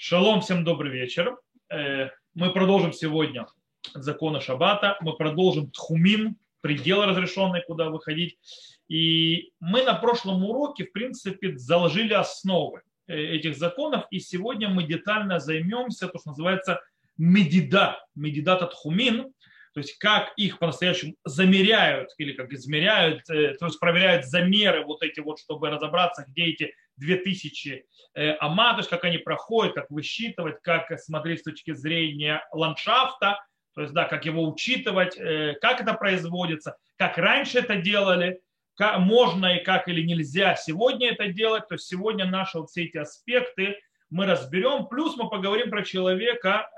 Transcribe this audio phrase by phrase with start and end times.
[0.00, 1.36] Шалом, всем добрый вечер.
[1.68, 3.48] Э, мы продолжим сегодня
[3.94, 8.38] законы Шаббата, мы продолжим Тхумин, пределы разрешенные, куда выходить.
[8.86, 14.84] И мы на прошлом уроке, в принципе, заложили основы э, этих законов, и сегодня мы
[14.84, 16.80] детально займемся, то, что называется
[17.16, 19.32] медида, медидат Тхумин,
[19.74, 25.02] то есть как их по-настоящему замеряют или как измеряют, э, то есть проверяют замеры вот
[25.02, 27.84] эти вот, чтобы разобраться, где эти 2000
[28.14, 33.44] э, ама, то есть как они проходят, как высчитывать, как смотреть с точки зрения ландшафта,
[33.74, 38.40] то есть да, как его учитывать, э, как это производится, как раньше это делали,
[38.74, 41.66] как можно и как или нельзя сегодня это делать.
[41.68, 43.78] То есть сегодня наши вот все эти аспекты
[44.10, 44.86] мы разберем.
[44.86, 46.70] Плюс мы поговорим про человека,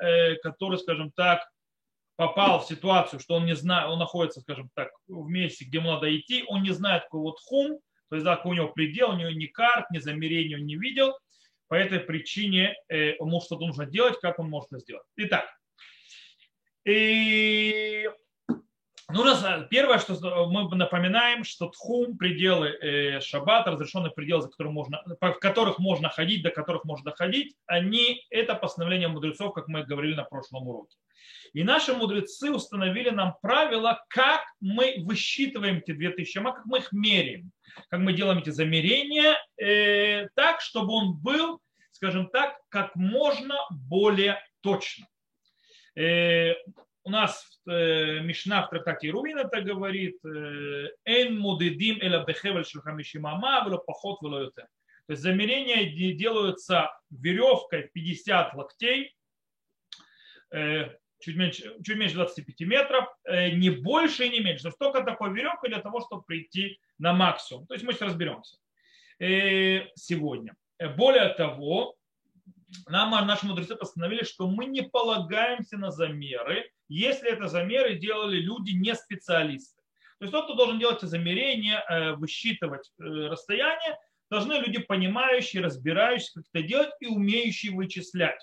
[0.42, 1.46] который, скажем так,
[2.20, 5.92] попал в ситуацию, что он не знает, он находится, скажем так, в месте, где ему
[5.92, 9.16] надо идти, он не знает, какой вот хум, то есть какой у него предел, у
[9.16, 11.16] него ни карт, ни замерений он не видел,
[11.68, 15.06] по этой причине э, ему что-то нужно делать, как он может это сделать.
[15.16, 15.48] Итак,
[16.84, 18.10] и
[19.12, 25.02] Нужно, первое, что мы напоминаем, что тхум, пределы э, шаббата, разрешенные пределы, за которых можно,
[25.06, 30.14] в которых можно ходить, до которых можно доходить, они, это постановление мудрецов, как мы говорили
[30.14, 30.96] на прошлом уроке.
[31.52, 36.92] И наши мудрецы установили нам правила, как мы высчитываем эти 2000 ама, как мы их
[36.92, 37.50] меряем,
[37.88, 44.40] как мы делаем эти замерения, э, так, чтобы он был, скажем так, как можно более
[44.60, 45.06] точно.
[45.96, 46.54] Э,
[47.04, 53.64] у нас э, Мишна в трактате Рувин это говорит, э, «Эн мудедим эла бехевель шельхамишимама,
[53.64, 54.66] вело поход вело То
[55.08, 55.84] есть замерения
[56.14, 59.16] делаются веревкой в 50 локтей,
[60.52, 60.90] э,
[61.20, 64.62] чуть меньше, чуть меньше 25 метров, не больше и не меньше.
[64.62, 67.66] То есть только такой веревка для того, чтобы прийти на максимум.
[67.66, 68.56] То есть мы сейчас разберемся
[69.96, 70.54] сегодня.
[70.96, 71.94] Более того,
[72.88, 78.72] нам наши мудрецы постановили, что мы не полагаемся на замеры, если это замеры делали люди
[78.72, 79.80] не специалисты.
[80.18, 83.96] То есть тот, кто должен делать замерения, э, высчитывать э, расстояние,
[84.30, 88.40] должны люди понимающие, разбирающие, как это делать и умеющие вычислять.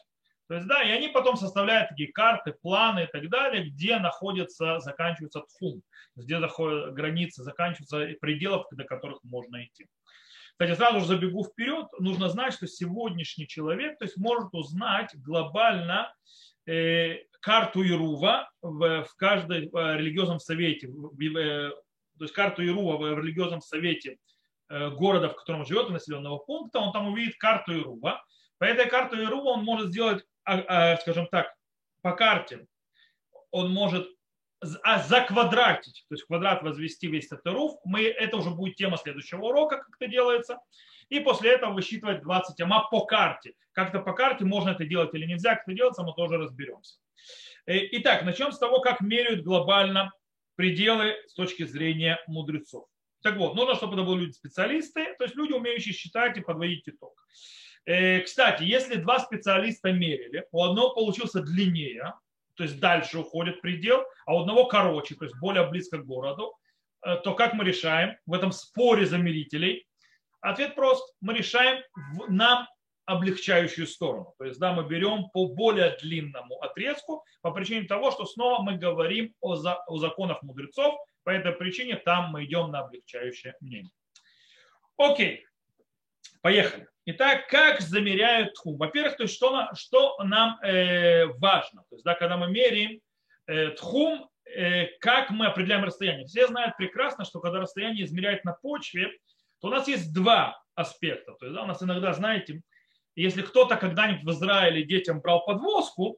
[0.47, 4.79] То есть, да, и они потом составляют такие карты, планы и так далее, где находится,
[4.79, 5.81] заканчивается тхум,
[6.15, 9.87] где заходят границы, заканчиваются пределов, до которых можно идти.
[10.57, 16.11] Кстати, сразу же забегу вперед, нужно знать, что сегодняшний человек то есть, может узнать глобально
[16.65, 21.69] э, карту Ирува в, в каждом э, религиозном совете, э,
[22.17, 24.17] то есть карту Ирува в религиозном совете
[24.69, 28.25] э, города, в котором живет, населенного пункта, он там увидит карту Ирува.
[28.57, 31.53] По этой карте Ирува он может сделать, а, а, скажем так,
[32.01, 32.65] по карте,
[33.51, 34.07] он может
[34.83, 38.97] а за квадратить, то есть квадрат возвести весь этот руф, мы, это уже будет тема
[38.97, 40.59] следующего урока, как это делается.
[41.09, 43.53] И после этого высчитывать 20 ама по карте.
[43.71, 46.97] Как то по карте, можно это делать или нельзя, как это делается, мы тоже разберемся.
[47.65, 50.11] Э, итак, начнем с того, как меряют глобально
[50.55, 52.87] пределы с точки зрения мудрецов.
[53.21, 57.13] Так вот, нужно, чтобы это были люди-специалисты, то есть люди, умеющие считать и подводить итог.
[57.85, 62.13] Э, кстати, если два специалиста мерили, у одного получился длиннее,
[62.57, 66.57] то есть дальше уходит предел, а у одного короче, то есть более близко к городу,
[67.05, 69.87] э, то как мы решаем в этом споре замерителей?
[70.41, 71.15] Ответ прост.
[71.21, 72.67] Мы решаем в нам
[73.05, 74.33] облегчающую сторону.
[74.37, 78.77] То есть, да, мы берем по более длинному отрезку по причине того, что снова мы
[78.77, 83.91] говорим о, за, о законах мудрецов, по этой причине там мы идем на облегчающее мнение.
[84.97, 85.45] Окей,
[86.47, 86.87] поехали.
[87.07, 88.77] Итак, как замеряют тхум?
[88.77, 91.81] Во-первых, то есть что, что нам э, важно?
[91.89, 93.01] То есть, да, когда мы меряем
[93.47, 96.25] э, тхум, э, как мы определяем расстояние?
[96.25, 99.11] Все знают прекрасно, что когда расстояние измеряют на почве,
[99.59, 101.33] то у нас есть два аспекта.
[101.33, 102.61] То есть, да, у нас иногда, знаете,
[103.13, 106.17] если кто-то когда-нибудь в Израиле детям брал подвозку,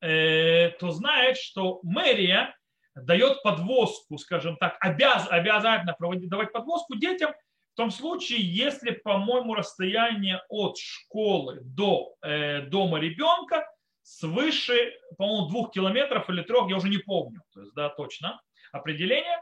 [0.00, 2.56] э, то знает, что мэрия
[2.94, 7.34] дает подвозку, скажем так, обяз, обязательно проводить, давать подвозку детям–
[7.78, 13.70] том случае, если, по-моему, расстояние от школы до э, дома ребенка
[14.02, 18.42] свыше, по-моему, двух километров или трех, я уже не помню, то есть, да, точно
[18.72, 19.38] определение.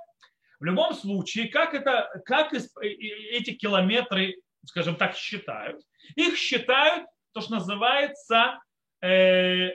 [0.61, 4.37] В любом случае, как, это, как э, эти километры,
[4.67, 5.81] скажем так, считают?
[6.15, 8.61] Их считают, то, что называется,
[9.01, 9.71] э,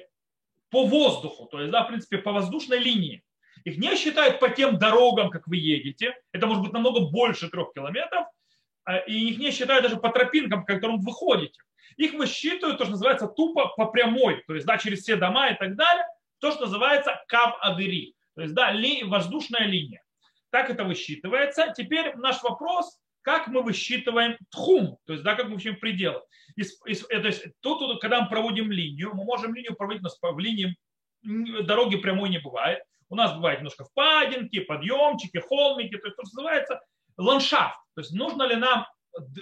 [0.69, 3.23] по воздуху, то есть, да, в принципе, по воздушной линии.
[3.63, 6.15] Их не считают по тем дорогам, как вы едете.
[6.31, 8.27] Это может быть намного больше трех километров.
[8.83, 11.59] А, и их не считают даже по тропинкам, по которым вы ходите.
[11.97, 15.57] Их высчитывают, то, что называется, тупо по прямой, то есть да, через все дома и
[15.57, 16.05] так далее,
[16.39, 20.01] то, что называется кав адыри, то есть да, ли, воздушная линия.
[20.49, 21.73] Так это высчитывается.
[21.75, 26.21] Теперь наш вопрос, как мы высчитываем тхум, то есть, да, как мы высчитываем пределы.
[26.55, 30.75] И, и, то есть, тут, когда мы проводим линию, мы можем линию проводить в линии
[31.23, 32.83] дороги прямой не бывает.
[33.09, 36.81] У нас бывает немножко впадинки, подъемчики, холмики, то есть то, что называется
[37.21, 37.77] ландшафт.
[37.95, 38.85] То есть нужно ли нам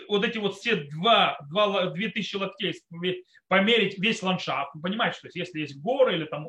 [0.07, 2.73] вот эти вот все два, два, две тысячи локтей
[3.47, 4.71] померить весь ландшафт.
[4.75, 6.47] Вы понимаете, что если есть горы или там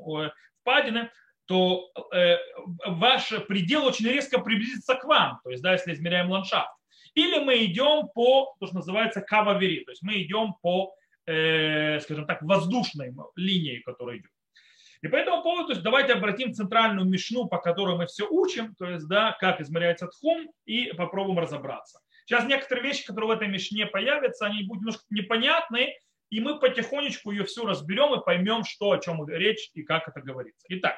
[0.60, 1.10] впадины,
[1.46, 2.36] то э,
[2.86, 6.70] ваш предел очень резко приблизится к вам, то есть, да, если измеряем ландшафт.
[7.14, 10.94] Или мы идем по, то, что называется кававери, то есть мы идем по,
[11.26, 14.30] э, скажем так, воздушной линии, которая идет.
[15.02, 19.08] И по этому поводу давайте обратим центральную мишну, по которой мы все учим, то есть,
[19.08, 22.00] да, как измеряется тхум, и попробуем разобраться.
[22.26, 25.94] Сейчас некоторые вещи, которые в этой мишне появятся, они будут немножко непонятны,
[26.29, 30.20] и мы потихонечку ее все разберем и поймем, что, о чем речь и как это
[30.20, 30.64] говорится.
[30.69, 30.97] Итак,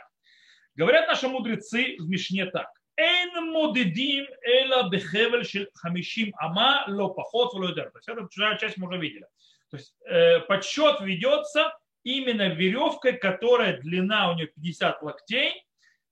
[0.75, 2.69] говорят наши мудрецы в мишне так.
[2.97, 8.29] Эн модедим эла бехевель шель хамишим ама ло пахот То есть эту
[8.59, 9.27] часть мы уже видели.
[9.71, 11.73] То есть э, подсчет ведется
[12.05, 15.67] именно веревкой, которая длина у нее 50 локтей,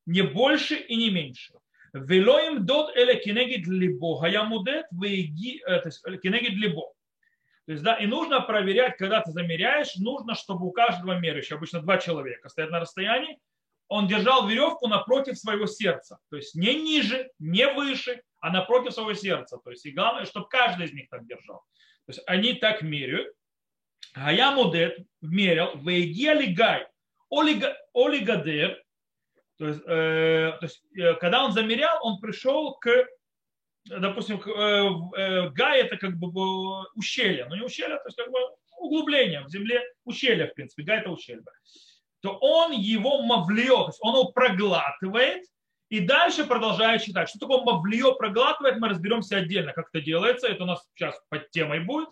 [0.07, 1.55] не больше и не меньше.
[1.93, 6.83] Велоим дот эле кенегид либо хаямудет веги, э, то есть кенегид либо.
[7.67, 11.81] То есть, да, и нужно проверять, когда ты замеряешь, нужно, чтобы у каждого мерящего, обычно
[11.81, 13.39] два человека, стоят на расстоянии,
[13.89, 16.19] он держал веревку напротив своего сердца.
[16.31, 19.59] То есть не ниже, не выше, а напротив своего сердца.
[19.63, 21.65] То есть и главное, чтобы каждый из них так держал.
[22.07, 23.35] То есть они так меряют.
[24.15, 26.87] А я мудет мерил, вейгия гай,
[27.31, 28.83] олигадер,
[29.59, 33.07] то есть, э, то есть, э, когда он замерял, он пришел к,
[33.85, 38.31] допустим, к, э, э, гай это как бы ущелье, но не ущелье, то есть как
[38.31, 38.39] бы
[38.79, 41.43] углубление в земле, ущелье, в принципе, гай это ущелье,
[42.21, 45.45] то он его мавлио, то есть он его проглатывает,
[45.91, 47.29] и дальше продолжает читать.
[47.29, 50.47] Что такое мавлио проглатывает, мы разберемся отдельно, как это делается.
[50.47, 52.09] Это у нас сейчас под темой будет.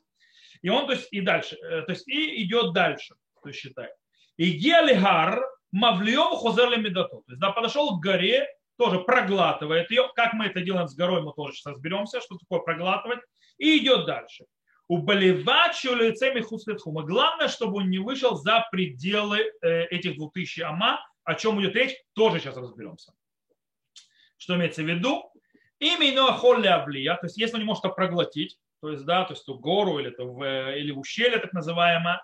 [0.63, 3.93] И он, то есть, и дальше, э, то есть, и идет дальше, то есть, считает.
[4.37, 7.23] И гелигар мавлиом хозер медоту.
[7.27, 8.47] То есть, да, подошел к горе,
[8.77, 10.09] тоже проглатывает ее.
[10.15, 13.21] Как мы это делаем с горой, мы тоже сейчас разберемся, что такое проглатывать.
[13.59, 14.45] И идет дальше.
[14.87, 17.03] Уболевать лицами хуслетхума.
[17.03, 21.01] Главное, чтобы он не вышел за пределы э, этих 2000 ама.
[21.25, 23.13] О чем идет речь, тоже сейчас разберемся.
[24.39, 25.31] Что имеется в виду?
[25.81, 29.45] Именно холли авлия, то есть если он не может проглотить, то есть, да, то есть
[29.45, 32.21] ту гору или, то в, или в ущелье так называемое,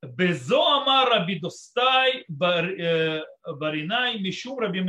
[0.00, 4.80] Безо амара бидостай э, баринай мишум раби.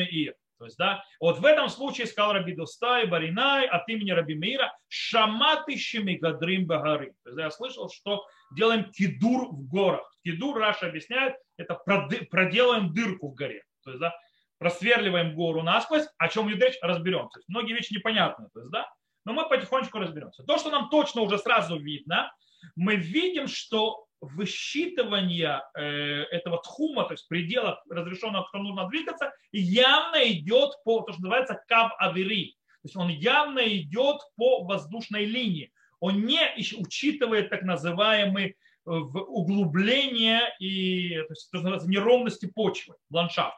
[0.60, 4.78] То есть, да, вот в этом случае сказал Раби Достай, Баринай от имени Раби Мира,
[4.90, 7.14] шаматы шемигадрим багары.
[7.24, 10.14] То есть, да, я слышал, что делаем кидур в горах.
[10.26, 13.64] Кидур, Раша объясняет, это проделаем дырку в горе.
[13.86, 14.14] То есть, да,
[14.58, 17.30] просверливаем гору насквозь, о чем идет речь, разберем.
[17.30, 18.50] То есть, многие вещи непонятны.
[18.54, 18.86] То есть, да,
[19.30, 20.44] но мы потихонечку разберемся.
[20.44, 22.34] То, что нам точно уже сразу видно,
[22.76, 30.28] мы видим, что высчитывание э, этого тхума, то есть предела разрешенного, кто нужно двигаться, явно
[30.32, 32.56] идет по, то, что называется кав авери.
[32.82, 35.72] То есть он явно идет по воздушной линии.
[36.00, 36.42] Он не
[36.78, 38.54] учитывает так называемые э,
[38.90, 43.58] углубление и то есть, то, называется, неровности почвы, ландшафт.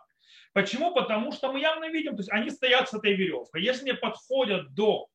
[0.54, 0.94] Почему?
[0.94, 3.64] Потому что мы явно видим, то есть они стоят с этой веревкой.
[3.64, 5.08] Если не подходят до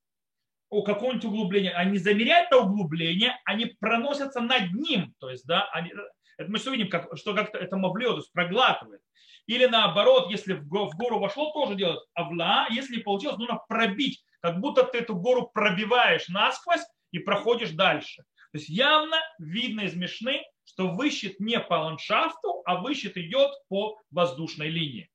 [0.71, 5.15] у какого-нибудь углубления, они замеряют это углубление, они проносятся над ним.
[5.21, 5.93] То есть, да, они,
[6.39, 9.01] это мы все видим, как, что как-то это мавлё, то есть проглатывает.
[9.47, 12.67] Или наоборот, если в гору вошло, тоже делают авла.
[12.71, 18.23] Если не получилось, нужно пробить, как будто ты эту гору пробиваешь насквозь и проходишь дальше.
[18.53, 23.99] То есть явно видно из Мишны, что высчет не по ландшафту, а высчет идет по
[24.11, 25.09] воздушной линии.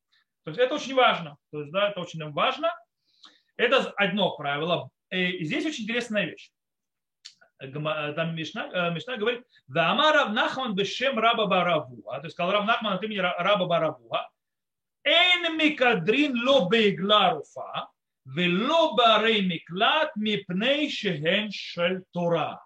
[0.43, 1.37] То есть это очень важно.
[1.51, 2.73] То есть, да, это очень важно.
[3.57, 4.89] Это одно правило.
[5.11, 6.51] Э, и здесь очень интересная вещь.
[7.59, 12.53] Э, э, там Мишна, Мишна говорит, да ама Равнахман бешем раба баравуа, то есть сказал
[12.53, 14.29] Равнахман от имени раба баравуа,
[15.03, 17.89] эн микадрин ло бейгларуфа,
[18.25, 22.63] вело барей миклат мипней шеген шель Тора.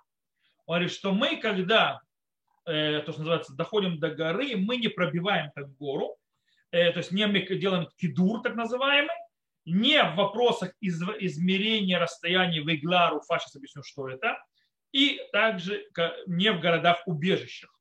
[0.67, 2.01] Он говорит, что мы, когда
[2.65, 6.17] то, что называется, доходим до горы, мы не пробиваем как гору,
[6.71, 9.15] то есть не делаем кидур, так называемый,
[9.65, 14.37] не в вопросах измерения расстояния в Иглару, сейчас объясню, что это,
[14.91, 15.85] и также
[16.27, 17.71] не в городах-убежищах.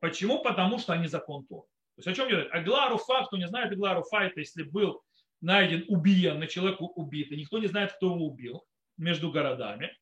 [0.00, 0.42] Почему?
[0.42, 1.66] Потому что они закон Тора.
[1.96, 2.48] То есть о чем идет?
[2.52, 5.02] Аглару фа, кто не знает, Аглару фа, это если был
[5.40, 8.64] найден убиенный, человек убитый, никто не знает, кто его убил
[8.96, 9.94] между городами,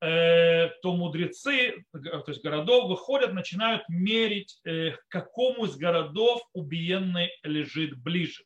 [0.00, 7.30] э, то мудрецы, то есть городов, выходят, начинают мерить, э, к какому из городов убиенный
[7.42, 8.44] лежит ближе.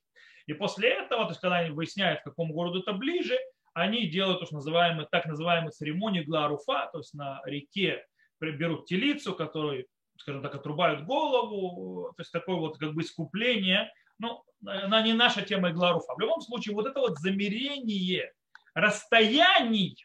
[0.51, 3.39] И после этого, то есть когда они выясняют, к какому городу это ближе,
[3.73, 8.05] они делают то, что называемые, так называемую церемонию гларуфа, то есть на реке
[8.41, 9.87] берут телицу, которую,
[10.19, 13.93] скажем так, отрубают голову, то есть такое вот как бы искупление.
[14.19, 16.17] Ну, она не наша тема гларуфа.
[16.17, 18.33] В любом случае, вот это вот замерение
[18.75, 20.03] расстояний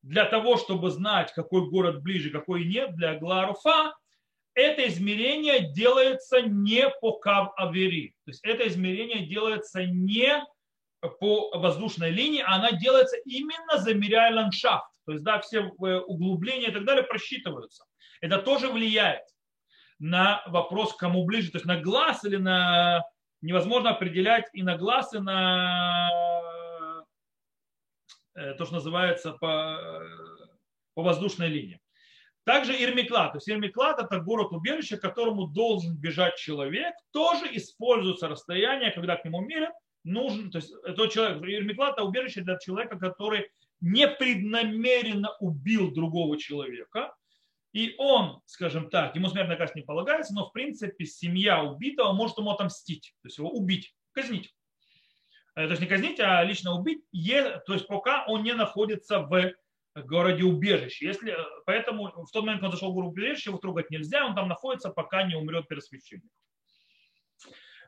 [0.00, 3.92] для того, чтобы знать, какой город ближе, какой нет, для гларуфа,
[4.58, 8.14] это измерение делается не по кав авери.
[8.24, 10.44] То есть это измерение делается не
[11.20, 14.90] по воздушной линии, а она делается именно замеряя ландшафт.
[15.06, 17.84] То есть, да, все э, углубления и так далее просчитываются.
[18.20, 19.22] Это тоже влияет
[20.00, 23.04] на вопрос, кому ближе, то есть на глаз или на...
[23.40, 26.10] Невозможно определять и на глаз, и на
[28.34, 30.02] э, то, что называется по,
[30.94, 31.80] по воздушной линии.
[32.48, 33.32] Также Ирмиклад.
[33.32, 36.94] То есть Ирмиклад это город-убежище, к которому должен бежать человек.
[37.12, 42.40] Тоже используется расстояние, когда к нему мерят, нужен, то есть тот человек, Ирмиклад это убежище
[42.40, 43.50] для человека, который
[43.82, 47.14] непреднамеренно убил другого человека,
[47.74, 52.38] и он, скажем так, ему смертная казнь не полагается, но в принципе семья убитого может
[52.38, 54.54] ему отомстить, то есть его убить, казнить.
[55.54, 57.04] Э, то есть не казнить, а лично убить,
[57.66, 59.52] то есть пока он не находится в
[60.06, 61.06] городе убежище.
[61.06, 61.36] Если,
[61.66, 64.48] поэтому в тот момент, когда он зашел в город убежище, его трогать нельзя, он там
[64.48, 66.30] находится, пока не умрет первосвященник.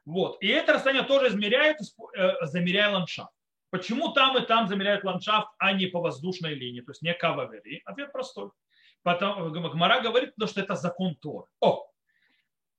[0.04, 0.42] Вот.
[0.42, 1.78] И это расстояние тоже измеряют,
[2.16, 3.32] э, замеряя ландшафт.
[3.70, 7.82] Почему там и там замеряют ландшафт, а не по воздушной линии, то есть не кававери?
[7.84, 8.50] Ответ простой.
[9.02, 11.46] Потом Гмара говорит, что это закон Тора.
[11.60, 11.86] О,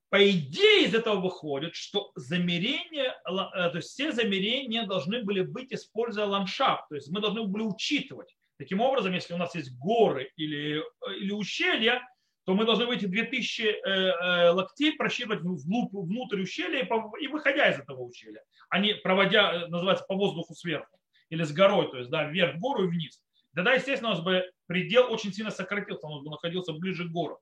[0.10, 5.72] по идее из этого выходит, что замерения, э, то есть все замерения должны были быть,
[5.72, 6.90] используя ландшафт.
[6.90, 8.36] То есть мы должны были учитывать.
[8.62, 12.08] Таким образом, если у нас есть горы или, э, или ущелья,
[12.46, 16.88] то мы должны выйти 2000 э, э, локтей просчитывать внутрь ущелья
[17.20, 20.96] и выходя из этого ущелья, а не проводя, называется, по воздуху сверху
[21.32, 23.24] или с горой, то есть да, вверх в гору и вниз.
[23.56, 27.41] Тогда, естественно, у нас бы предел очень сильно сократился, он бы находился ближе к городу.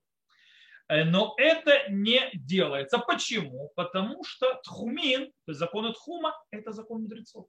[0.88, 2.97] Но это не делается.
[2.97, 3.71] Почему?
[3.75, 7.45] Потому что тхумин, то есть законы тхума, это закон мудрецов.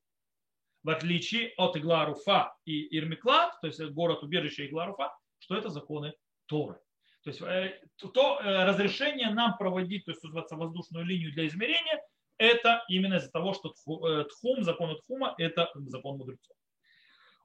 [0.83, 6.15] В отличие от Игларуфа и Ирмиклад, то есть город убежища Игларуфа, что это законы
[6.47, 6.81] Торы.
[7.23, 7.79] То есть э,
[8.15, 12.03] то э, разрешение нам проводить, то есть называется воздушную линию для измерения,
[12.39, 13.75] это именно из-за того, что
[14.09, 16.57] э, тхум, закон тхума, это закон мудрецов.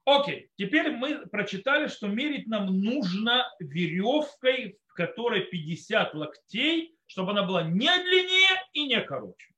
[0.06, 7.44] Окей, теперь мы прочитали, что мерить нам нужно веревкой, в которой 50 локтей, чтобы она
[7.44, 9.54] была не длиннее и не короче.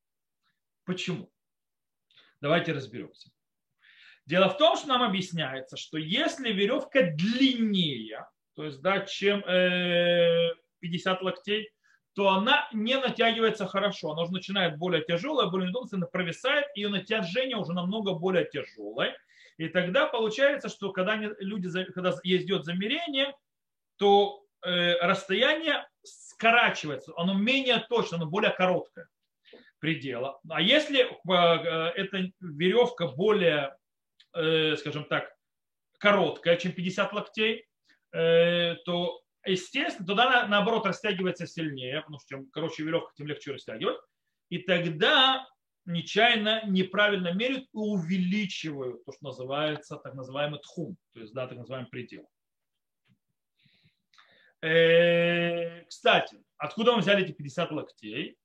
[0.85, 1.29] Почему?
[2.41, 3.29] Давайте разберемся.
[4.27, 9.47] Дело в том, что нам объясняется, что если веревка длиннее, то есть, да, чем 50
[9.49, 11.69] э, локтей,
[12.13, 14.11] то она не натягивается хорошо.
[14.11, 19.15] Она уже начинает более тяжелая, более неудобная, провисает, ее натяжение уже намного более тяжелое.
[19.57, 23.33] И тогда получается, что когда люди, когда идет замерение,
[23.95, 29.07] то э, расстояние скорачивается, оно менее точно, оно более короткое
[29.79, 30.39] предела.
[30.49, 33.76] А если э, эта веревка более,
[34.31, 35.29] скажем так,
[35.99, 37.67] короткая, чем 50 локтей,
[38.13, 43.97] Э, то естественно, туда наоборот растягивается сильнее, потому что чем короче веревка, тем легче растягивать.
[44.49, 45.47] И тогда
[45.85, 51.57] нечаянно неправильно меряют и увеличивают то, что называется так называемый тхум, то есть да, так
[51.57, 52.27] называемый предел.
[54.61, 58.37] Э, кстати, откуда мы взяли эти 50 локтей?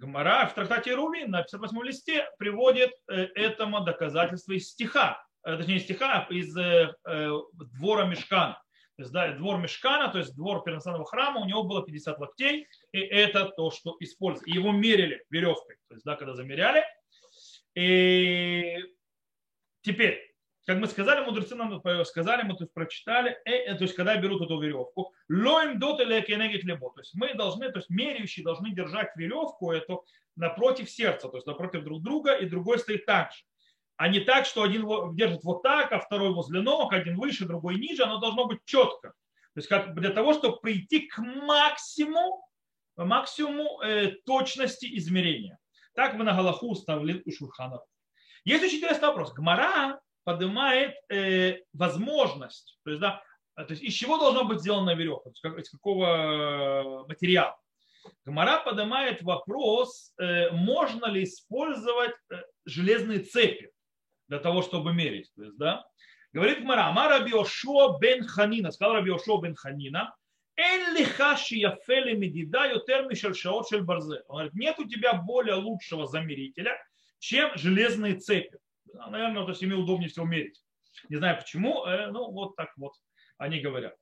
[0.00, 6.26] Гмара в трактате Руби на 58 листе приводит э, этому доказательство из стиха, точнее стиха
[6.30, 8.60] из двора Мешкана.
[8.96, 12.66] То есть, да, двор Мешкана, то есть двор первоначального храма, у него было 50 локтей,
[12.92, 14.54] и это то, что использовали.
[14.54, 16.84] Его мерили веревкой, то есть, да, когда замеряли.
[17.74, 18.76] И
[19.82, 20.29] теперь,
[20.66, 24.42] как мы сказали, мудрецы нам сказали, мы тут прочитали, э, э, то есть, когда берут
[24.42, 28.70] эту веревку, лоим дот или кенегит лебо, то есть, мы должны, то есть, меряющие должны
[28.72, 30.04] держать веревку эту
[30.36, 33.42] напротив сердца, то есть, напротив друг друга, и другой стоит так же
[34.00, 37.74] а не так, что один держит вот так, а второй возле ног, один выше, другой
[37.74, 38.04] ниже.
[38.04, 39.10] Оно должно быть четко.
[39.10, 42.42] То есть как для того, чтобы прийти к максимуму,
[42.96, 45.58] максимуму э, точности измерения.
[45.94, 47.82] Так мы на Галаху уставили у Шурхана.
[48.44, 49.34] Есть очень интересный вопрос.
[49.34, 53.22] Гмара поднимает э, возможность, то есть, да,
[53.56, 57.58] то есть из чего должна быть сделана веревка, из какого материала.
[58.24, 63.70] Гмара поднимает вопрос, э, можно ли использовать э, железные цепи
[64.28, 65.30] для того, чтобы мерить.
[65.36, 65.84] То есть, да?
[66.32, 70.14] Говорит Мара, Ама Раби Ошуа бен Ханина, сказал Раби Ошуа бен Ханина,
[70.56, 74.22] Эн лиха шияфели медида йотер мишель шаот шель барзе.
[74.28, 76.76] Он говорит, нет у тебя более лучшего замерителя,
[77.18, 78.58] чем железные цепи.
[78.94, 80.62] Наверное, то есть ими удобнее всего мерить.
[81.08, 82.92] Не знаю почему, ну вот так вот
[83.38, 83.94] они говорят.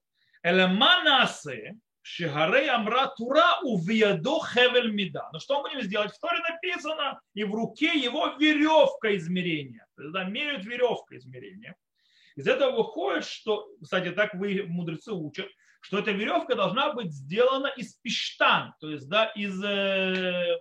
[0.42, 5.28] Элеманасе Шигарей Амра Тура увиядо хевель мида.
[5.32, 6.12] Ну что мы будем сделать?
[6.12, 9.86] В Торе написано, и в руке его веревка измерения.
[9.94, 11.76] То есть, да, меряют веревка измерения.
[12.36, 15.48] Из этого выходит, что, кстати, так вы мудрецы учат,
[15.80, 20.56] что эта веревка должна быть сделана из пиштан, то есть да, из э,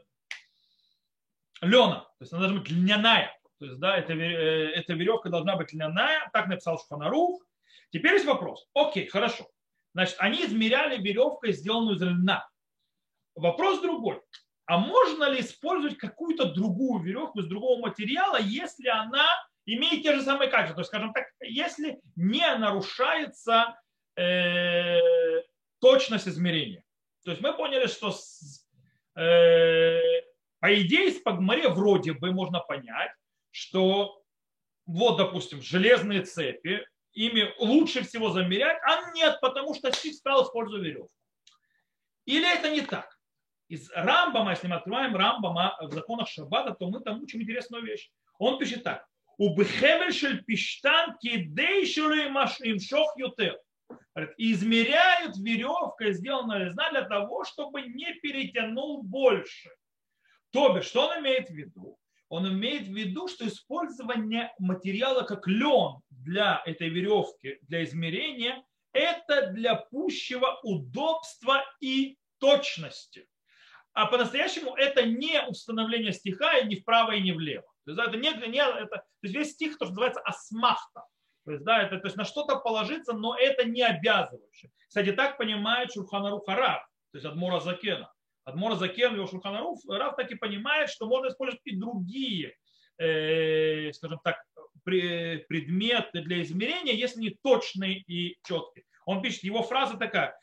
[1.62, 3.37] лена, то есть она должна быть льняная.
[3.60, 7.42] То есть, да, эта, э, эта веревка должна быть льняная, так написал Шуханарух.
[7.92, 8.68] Теперь есть вопрос.
[8.74, 9.48] Окей, хорошо.
[9.94, 12.48] Значит, они измеряли веревкой, сделанную из льна.
[13.36, 14.22] Вопрос другой.
[14.66, 19.26] А можно ли использовать какую-то другую веревку из другого материала, если она
[19.66, 20.76] имеет те же самые качества?
[20.76, 23.80] То есть, скажем так, если не нарушается
[24.18, 25.00] э,
[25.80, 26.84] точность измерения.
[27.24, 28.68] То есть мы поняли, что с,
[29.16, 30.00] э,
[30.60, 33.12] по идее с Пагмаре вроде бы можно понять,
[33.58, 34.22] что
[34.86, 40.86] вот, допустим, железные цепи, ими лучше всего замерять, а нет, потому что Сик стал использовать
[40.86, 41.12] веревку.
[42.26, 43.18] Или это не так?
[43.68, 48.12] Из Рамбама, если мы открываем Рамбама в законах Шаббата, то мы там учим интересную вещь.
[48.38, 49.08] Он пишет так.
[49.38, 53.18] У Бехевель пиштан им шох.
[54.38, 59.72] Измеряют веревкой, сделанная резна для того, чтобы не перетянул больше.
[60.52, 61.98] То бишь, что он имеет в виду?
[62.30, 69.48] Он имеет в виду, что использование материала как лен для этой веревки, для измерения, это
[69.52, 73.28] для пущего удобства и точности.
[73.94, 77.66] А по-настоящему это не установление стиха и ни вправо, и ни влево.
[77.86, 81.04] То есть, да, это не, не это, то есть весь стих, то, что называется асмахта.
[81.46, 84.72] То есть, да, это, то есть на что-то положиться, но это не обязывающее.
[84.88, 86.82] Кстати, так понимает Шурханарух Хараб,
[87.12, 88.12] то есть Адмора Закена.
[88.48, 92.56] Адмор Закен, его Шурханаруф, Раф так и понимает, что можно использовать и другие,
[92.98, 94.42] э, скажем так,
[94.86, 98.86] предметы для измерения, если не точные и четкие.
[99.06, 100.40] Он пишет, его фраза такая,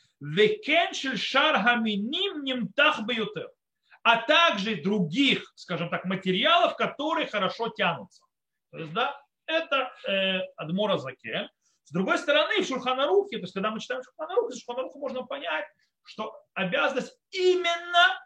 [4.02, 8.22] а также других, скажем так, материалов, которые хорошо тянутся.
[8.70, 11.48] То есть, да, это э, Адмора Закен.
[11.84, 15.64] С другой стороны, в Шурханарухе, то есть, когда мы читаем Шурханаруху, из Шурханаруху можно понять,
[16.04, 18.20] что обязанность именно,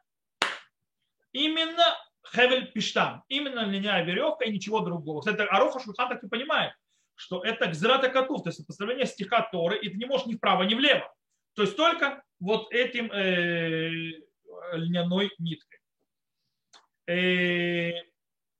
[1.33, 1.85] именно
[2.33, 5.21] хевель пиштам, именно линяя веревка и ничего другого.
[5.21, 6.75] Кстати, Аруха Шульхан так и понимает,
[7.14, 10.62] что это гзрата котов, то есть поставление стиха Торы, и ты не можешь ни вправо,
[10.64, 11.12] ни влево.
[11.55, 13.91] То есть только вот этим э,
[14.73, 15.81] льняной ниткой.
[17.07, 18.08] Э,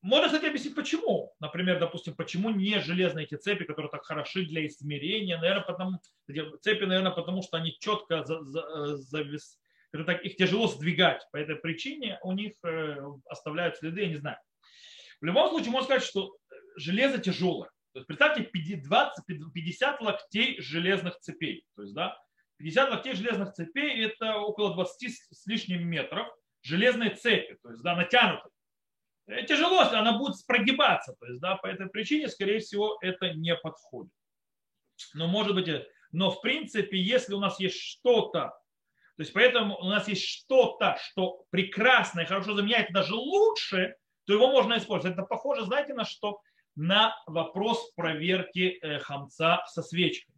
[0.01, 1.35] можно, кстати, объяснить, почему.
[1.41, 5.39] Например, допустим, почему не железные эти цепи, которые так хороши для измерения.
[5.39, 5.99] Наверное, потому,
[6.61, 9.59] цепи, наверное, потому что они четко завис,
[9.93, 11.27] так, их тяжело сдвигать.
[11.33, 12.97] По этой причине у них э,
[13.29, 14.39] оставляют следы, я не знаю.
[15.21, 16.37] В любом случае, можно сказать, что
[16.77, 17.71] железо тяжелое.
[17.93, 21.65] То есть, представьте, 20, 50 локтей железных цепей.
[21.75, 22.17] То есть, да,
[22.59, 26.29] 50 локтей железных цепей– это около 20 с лишним метров
[26.63, 28.51] железной цепи, то есть, да, натянутой.
[29.29, 31.15] Э, тяжело, она будет прогибаться.
[31.21, 34.13] То есть, да, по этой причине, скорее всего, это не подходит.
[35.15, 38.59] Но может быть, э, но в принципе, если у нас есть что-то,
[39.17, 44.33] то есть поэтому у нас есть что-то, что прекрасно и хорошо заменяет даже лучше, то
[44.33, 45.17] его можно использовать.
[45.17, 46.41] Это похоже, знаете, на что?
[46.77, 50.35] На вопрос проверки э, хамца со свечкой.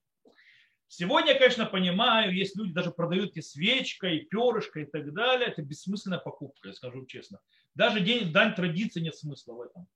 [0.93, 5.47] Сегодня я, конечно, понимаю, есть люди даже продают и свечкой, и перышко и так далее.
[5.47, 7.39] Это бессмысленная покупка, я скажу честно.
[7.77, 9.87] Даже день, дань традиции нет смысла в этом.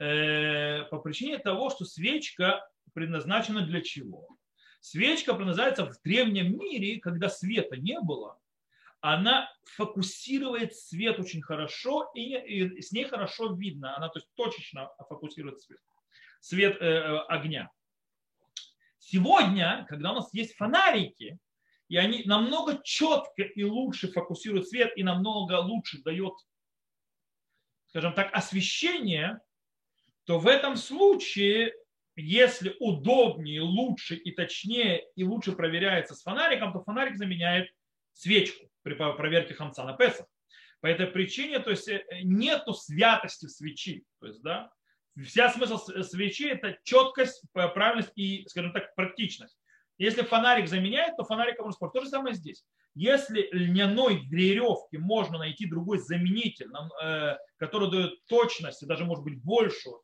[0.00, 4.26] Э, по причине того, что свечка предназначена для чего?
[4.80, 8.36] Свечка предназначается в древнем мире, когда света не было.
[9.00, 13.96] Она фокусирует свет очень хорошо, и, и с ней хорошо видно.
[13.96, 15.78] Она то есть, точечно фокусирует свет,
[16.40, 17.70] свет э огня.
[19.06, 21.38] Сегодня, когда у нас есть фонарики,
[21.88, 26.32] и они намного четко и лучше фокусируют свет и намного лучше дает,
[27.88, 29.40] скажем так, освещение,
[30.24, 31.74] то в этом случае,
[32.16, 37.68] если удобнее, лучше и точнее и лучше проверяется с фонариком, то фонарик заменяет
[38.14, 40.26] свечку при проверке хамца на Песах.
[40.80, 44.06] По этой причине, то есть э, нету святости в свечи.
[44.20, 44.72] То есть, да,
[45.22, 49.56] Вся смысл свечи– это четкость, правильность и, скажем так, практичность.
[49.96, 52.00] Если фонарик заменяет, то фонарик можно использовать.
[52.00, 52.64] То же самое здесь.
[52.94, 56.68] Если льняной веревки можно найти другой заменитель,
[57.02, 60.00] э, который дает точность, и даже может быть большую,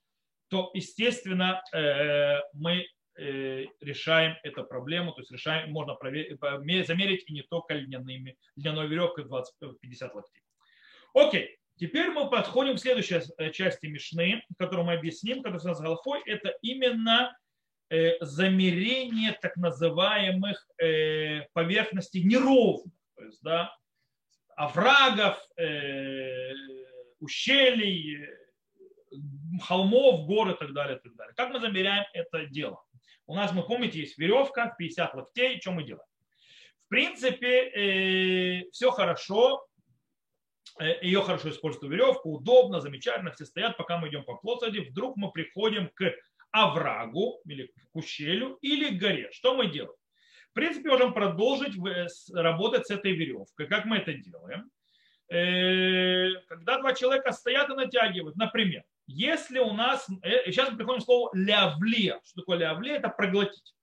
[0.48, 6.38] то, естественно, э, мы э, решаем эту проблему, то есть решаем, можно проверить,
[6.86, 10.42] замерить и не только льняными, льняной веревкой 20-50 локтей.
[11.14, 11.59] Окей.
[11.80, 16.20] Теперь мы подходим к следующей э, части Мишны, которую мы объясним, которая связана с Галахой.
[16.26, 17.34] Это именно
[17.88, 23.74] э, замерение так называемых э, поверхностей неровных, то есть, да,
[24.56, 25.42] оврагов,
[27.18, 28.26] ущелий,
[29.62, 31.34] холмов, гор и так далее, и так далее.
[31.34, 32.84] Как мы замеряем это дело?
[33.26, 36.04] У нас, мы помните, есть веревка, 50 локтей, что мы делаем?
[36.84, 39.66] В принципе, все хорошо,
[40.80, 45.30] ее хорошо используют веревку, удобно, замечательно, все стоят, пока мы идем по площади, вдруг мы
[45.30, 46.14] приходим к
[46.50, 49.30] оврагу или к ущелью или к горе.
[49.32, 49.96] Что мы делаем?
[50.50, 51.74] В принципе, можем продолжить
[52.32, 53.66] работать с этой веревкой.
[53.68, 54.70] Как мы это делаем?
[55.28, 61.00] Э, когда два человека стоят и натягивают, например, если у нас, э, сейчас мы приходим
[61.00, 62.18] к слову лявле.
[62.24, 62.96] Что такое лявле?
[62.96, 63.74] Это проглотить.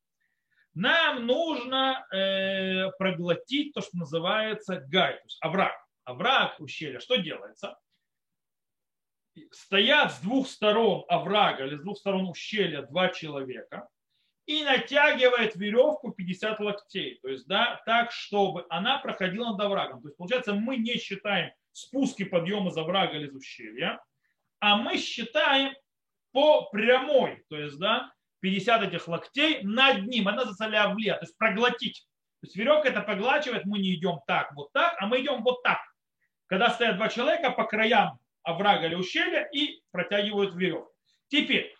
[0.73, 5.87] Нам нужно э, проглотить то, что называется гай, то есть овраг.
[6.08, 7.00] Овраг ущелья.
[7.02, 7.78] Что делается?
[9.52, 13.89] Стоят с двух сторон оврага или с двух сторон ущелья два человека
[14.46, 17.20] и натягивает веревку 50 локтей.
[17.22, 20.02] То есть, да, так, чтобы она проходила над оврагом.
[20.02, 24.02] То есть, получается, мы не считаем спуски подъема из оврага или из ущелья,
[24.60, 25.76] а мы считаем
[26.32, 32.08] по прямой, то есть, да, 50 этих локтей над ним, она зацелявле, то есть проглотить.
[32.39, 35.62] То есть веревка это проглачивает, мы не идем так, вот так, а мы идем вот
[35.63, 35.80] так.
[36.47, 40.91] Когда стоят два человека по краям оврага или ущелья и протягивают веревку.
[41.27, 41.75] Теперь,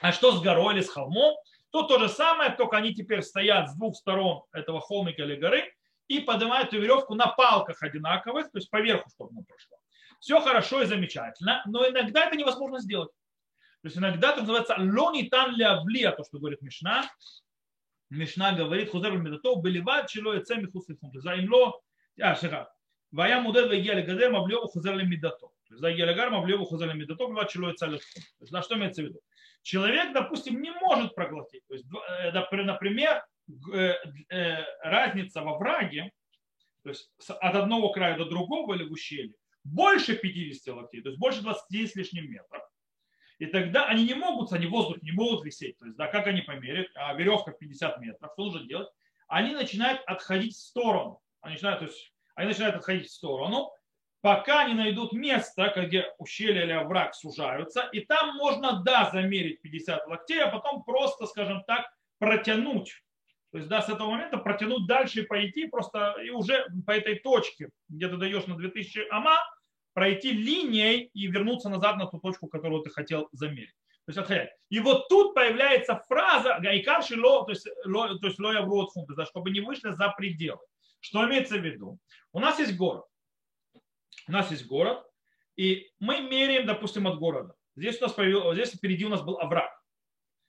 [0.00, 1.36] а что с горой или с холмом?
[1.70, 5.72] Тут то же самое, только они теперь стоят с двух сторон этого холмика или горы
[6.08, 9.78] и поднимают эту веревку на палках одинаковых, то есть поверху, чтобы она прошла.
[10.20, 13.10] Все хорошо и замечательно, но иногда это невозможно сделать.
[13.82, 17.04] То есть иногда это называется лонитан лявлия, то, что говорит Мишна.
[18.10, 21.10] Мишна говорит, хузер медато, беливат, чело и цеми хуслифун.
[21.20, 21.80] Заимло,
[22.20, 22.34] а.
[23.14, 25.46] Вая мудет вегия легадер, мавлеву хузер медато.
[25.46, 28.22] То есть загия легар, мавлеву хузер медато, беливат, чело и цалифун.
[28.22, 29.20] То есть на что имеется в виду?
[29.62, 31.64] Человек, допустим, не может проглотить.
[31.68, 31.86] То есть,
[32.32, 33.24] например,
[34.82, 36.10] разница во враге,
[36.82, 41.20] то есть от одного края до другого или в ущелье, больше 50 локтей, то есть
[41.20, 42.62] больше 20 с лишним метров.
[43.38, 45.78] И тогда они не могут, они в воздухе не могут висеть.
[45.78, 48.88] То есть, да, как они померят, а веревка 50 метров, что нужно делать?
[49.28, 51.20] Они начинают отходить в сторону.
[51.40, 53.72] Они начинают, то есть, они начинают отходить в сторону,
[54.20, 60.06] пока не найдут место, где ущелье или овраг сужаются, и там можно, да, замерить 50
[60.06, 61.86] локтей, а потом просто, скажем так,
[62.18, 63.02] протянуть.
[63.52, 67.20] То есть, да, с этого момента протянуть дальше и пойти просто, и уже по этой
[67.20, 69.38] точке, где ты даешь на 2000 ама,
[69.92, 73.76] пройти линией и вернуться назад на ту точку, которую ты хотел замерить.
[74.06, 74.50] То есть отходить.
[74.70, 78.90] И вот тут появляется фраза гайкарши ло, то есть ло, то есть лоя в рот
[79.28, 80.60] чтобы не вышли за пределы.
[81.00, 81.98] Что имеется в виду?
[82.34, 83.04] У нас есть город.
[84.26, 85.06] У нас есть город,
[85.56, 87.54] и мы меряем, допустим, от города.
[87.76, 89.70] Здесь у нас появился, здесь впереди у нас был овраг.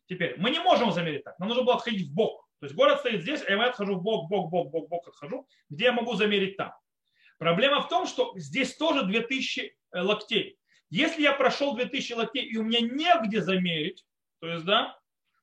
[0.08, 1.38] Теперь мы не можем замерить так.
[1.38, 2.48] Нам нужно было отходить в бок.
[2.60, 5.48] То есть город стоит здесь, а я отхожу в бок, бок, бок, бок, бок отхожу.
[5.70, 6.74] Где я могу замерить там?
[7.38, 10.58] Проблема в том, что здесь тоже 2000 э, локтей.
[10.90, 14.04] Если я прошел 2000 локтей и у меня негде замерить,
[14.40, 14.98] то есть, да,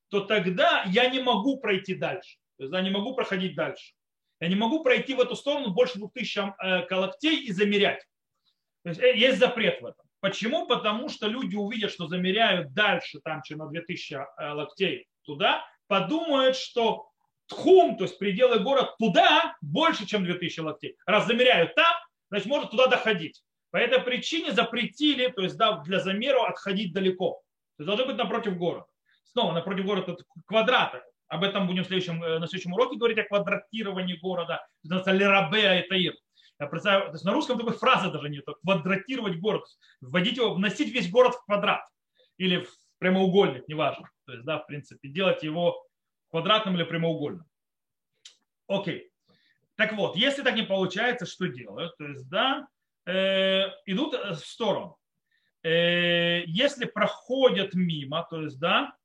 [0.09, 2.39] то тогда я не могу пройти дальше.
[2.57, 3.95] То есть, да, не могу проходить дальше.
[4.43, 8.05] Я не могу пройти в эту сторону больше 2000 э, локтей и замерять.
[8.83, 10.05] То есть, э, есть запрет в этом.
[10.19, 10.67] Почему?
[10.67, 14.19] Потому что люди увидят, что замеряют дальше, там, чем на 2000
[14.55, 17.09] локтей туда, подумают, что
[17.47, 20.97] тхум, то есть пределы города, туда больше, чем 2000 локтей.
[21.07, 21.95] Раз замеряют там,
[22.29, 23.45] значит, может туда доходить.
[23.71, 27.43] По этой причине запретили, то есть да, для замера отходить далеко.
[27.77, 28.87] То есть должны быть напротив города.
[29.23, 31.01] Снова напротив города это квадраты.
[31.33, 34.67] Об этом будем в следующем, э, на следующем уроке говорить о квадратировании города.
[34.85, 36.15] Лерабеа и таир.
[36.61, 38.45] Я представляю, то есть на русском такой фразы даже нет.
[38.63, 39.65] Квадратировать город.
[40.03, 41.89] Вводить его, вносить весь город в квадрат.
[42.37, 42.69] Или в
[42.99, 44.11] прямоугольник, неважно.
[44.27, 45.83] То есть, да, в принципе, делать его
[46.29, 47.47] квадратным или прямоугольным.
[48.67, 49.11] Окей.
[49.77, 51.97] Так вот, если так не получается, что делают?
[51.97, 52.69] То есть, да,
[53.07, 54.99] э, идут в сторону.
[55.63, 59.02] Э, если проходят мимо, то есть, да, э,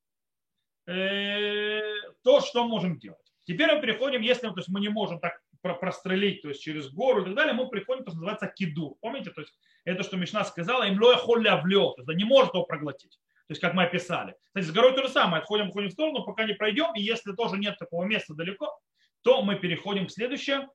[0.87, 3.33] то что можем делать?
[3.43, 7.21] Теперь мы переходим, если то есть мы не можем так прострелить, то есть через гору
[7.21, 8.95] и так далее, мы приходим, то, что называется кидур.
[9.01, 9.53] Помните, то есть
[9.85, 13.19] это, что Мишна сказала, им лоя холля влет, то есть не может его проглотить.
[13.47, 14.35] То есть, как мы описали.
[14.47, 15.41] Кстати, с горой то же самое.
[15.41, 16.93] Отходим, отходим в сторону, пока не пройдем.
[16.95, 18.77] И если тоже нет такого места далеко,
[19.21, 20.69] то мы переходим к следующему.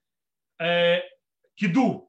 [0.59, 1.03] Э,
[1.55, 2.09] кидур.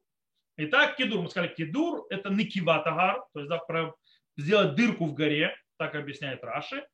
[0.56, 1.22] Итак, кидур.
[1.22, 3.94] Мы сказали, кидур– это никиватагар, то есть да,
[4.38, 6.88] сделать дырку в горе, так объясняет Раши.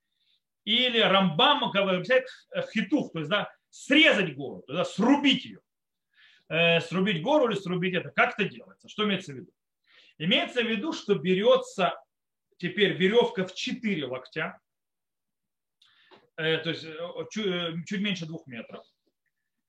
[0.66, 2.28] Или Рамбам объясняет
[2.74, 5.62] хитух, то есть да, срезать гору, то есть да, срубить ее.
[6.50, 8.10] Э, срубить гору или срубить это.
[8.10, 8.90] Как это делается?
[8.90, 9.52] Что имеется в виду?
[10.18, 11.96] Имеется в виду, что берется
[12.58, 14.60] теперь веревка в 4 локтя,
[16.36, 16.86] то есть
[17.32, 18.86] чуть, чуть меньше двух метров,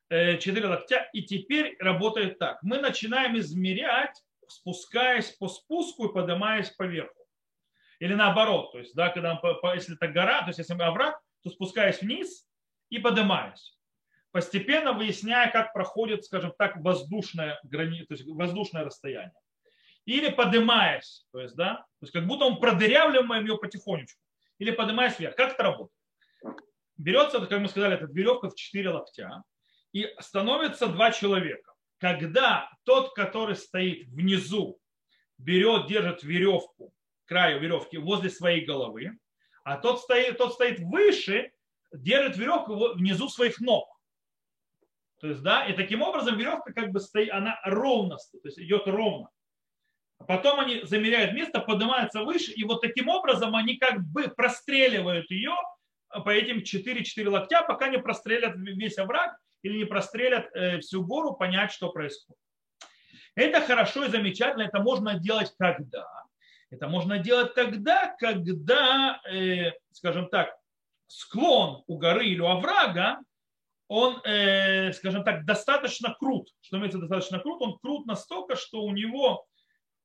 [0.08, 2.60] 4 локтя, и теперь работает так.
[2.62, 7.19] Мы начинаем измерять, спускаясь по спуску и поднимаясь поверху.
[8.00, 9.38] Или наоборот, то есть, да, когда
[9.74, 12.46] если это гора, то есть если мы овраг, то спускаясь вниз
[12.88, 13.78] и поднимаясь.
[14.32, 18.04] Постепенно выясняя, как проходит, скажем так, воздушное, грани...
[18.04, 19.34] то есть воздушное расстояние.
[20.06, 24.18] Или поднимаясь, то есть, да, то есть как будто мы продырявливаем ее потихонечку.
[24.58, 25.36] Или поднимаясь вверх.
[25.36, 25.92] Как это работает?
[26.96, 29.42] Берется, как мы сказали, эта веревка в 4 локтя,
[29.92, 31.74] и становится два человека.
[31.98, 34.80] Когда тот, который стоит внизу,
[35.36, 36.94] берет, держит веревку
[37.30, 39.12] краю веревки возле своей головы,
[39.62, 41.52] а тот стоит, тот стоит выше,
[41.92, 43.88] держит веревку внизу своих ног.
[45.20, 48.88] То есть, да, и таким образом веревка как бы стоит, она ровно, то есть идет
[48.88, 49.28] ровно.
[50.18, 55.30] А потом они замеряют место, поднимаются выше, и вот таким образом они как бы простреливают
[55.30, 55.54] ее
[56.08, 61.34] по этим 4-4 локтя, пока не прострелят весь овраг или не прострелят э, всю гору,
[61.34, 62.40] понять, что происходит.
[63.36, 66.08] Это хорошо и замечательно, это можно делать когда?
[66.70, 70.56] Это можно делать тогда, когда, э, скажем так,
[71.08, 73.18] склон у горы или у оврага,
[73.88, 76.48] он, э, скажем так, достаточно крут.
[76.60, 77.60] Что имеется достаточно крут?
[77.60, 79.44] Он крут настолько, что у него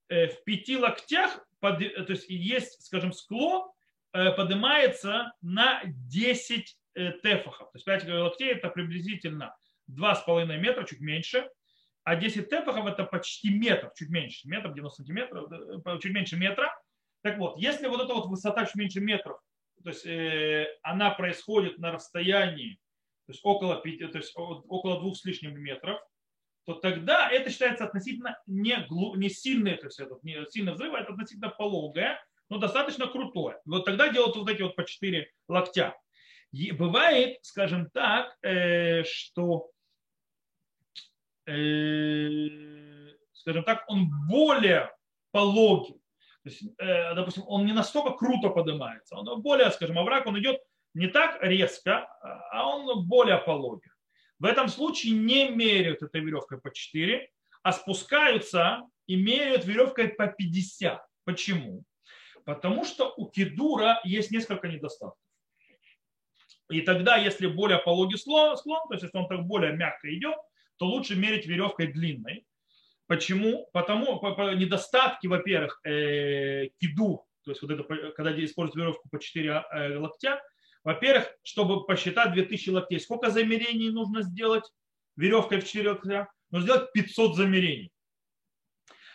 [0.10, 3.69] э, в пяти локтях, под, то есть есть, скажем, склон,
[4.13, 7.71] э, поднимается на 10 э, тефахов.
[7.71, 9.56] То есть 5 локтей это приблизительно
[9.88, 11.47] 2,5 метра, чуть меньше
[12.06, 15.50] а 10 тефахов это почти метр, чуть меньше, метр 90 сантиметров,
[16.02, 16.72] чуть меньше метра.
[17.24, 19.39] Так вот, если вот эта вот высота чуть меньше метров,
[19.84, 22.76] то есть э, она происходит на расстоянии,
[23.26, 26.00] то есть около, 5, то есть около двух с лишним метров,
[26.65, 30.94] то тогда это считается относительно не, глу, не сильный, то есть этот, не сильный взрыв,
[30.94, 33.60] а это относительно пологое, но достаточно крутое.
[33.65, 35.96] Вот тогда делают вот эти вот по 4 локтя.
[36.52, 39.72] И бывает, скажем так, э, что
[43.34, 44.91] скажем так, он более
[45.31, 45.95] пологий.
[46.43, 50.60] То есть, э, допустим, он не настолько круто поднимается, он более, скажем, овраг, он идет
[50.93, 52.08] не так резко,
[52.51, 53.91] а он более пологий.
[54.39, 57.29] В этом случае не меряют этой веревкой по 4,
[57.63, 61.05] а спускаются и меряют веревкой по 50.
[61.23, 61.84] Почему?
[62.45, 65.19] Потому что у кедура есть несколько недостатков.
[66.69, 70.36] И тогда, если более пологий склон, то есть если он так более мягко идет,
[70.77, 72.45] то лучше мерить веревкой длинной.
[73.07, 73.69] Почему?
[73.71, 77.83] Потому по, по недостатки, во-первых, э, киду, то есть вот это,
[78.13, 80.41] когда используют веревку по 4 э, локтя,
[80.83, 84.63] во-первых, чтобы посчитать 2000 локтей, сколько замерений нужно сделать
[85.15, 86.27] веревкой в 4 локтя?
[86.51, 87.91] Нужно сделать 500 замерений.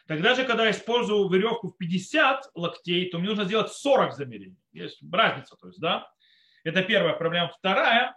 [0.06, 4.58] Тогда же, когда я использую веревку в 50 локтей, то мне нужно сделать 40 замерений.
[4.72, 6.10] Есть разница, то есть, да.
[6.64, 7.52] Это первая проблема.
[7.56, 8.16] Вторая,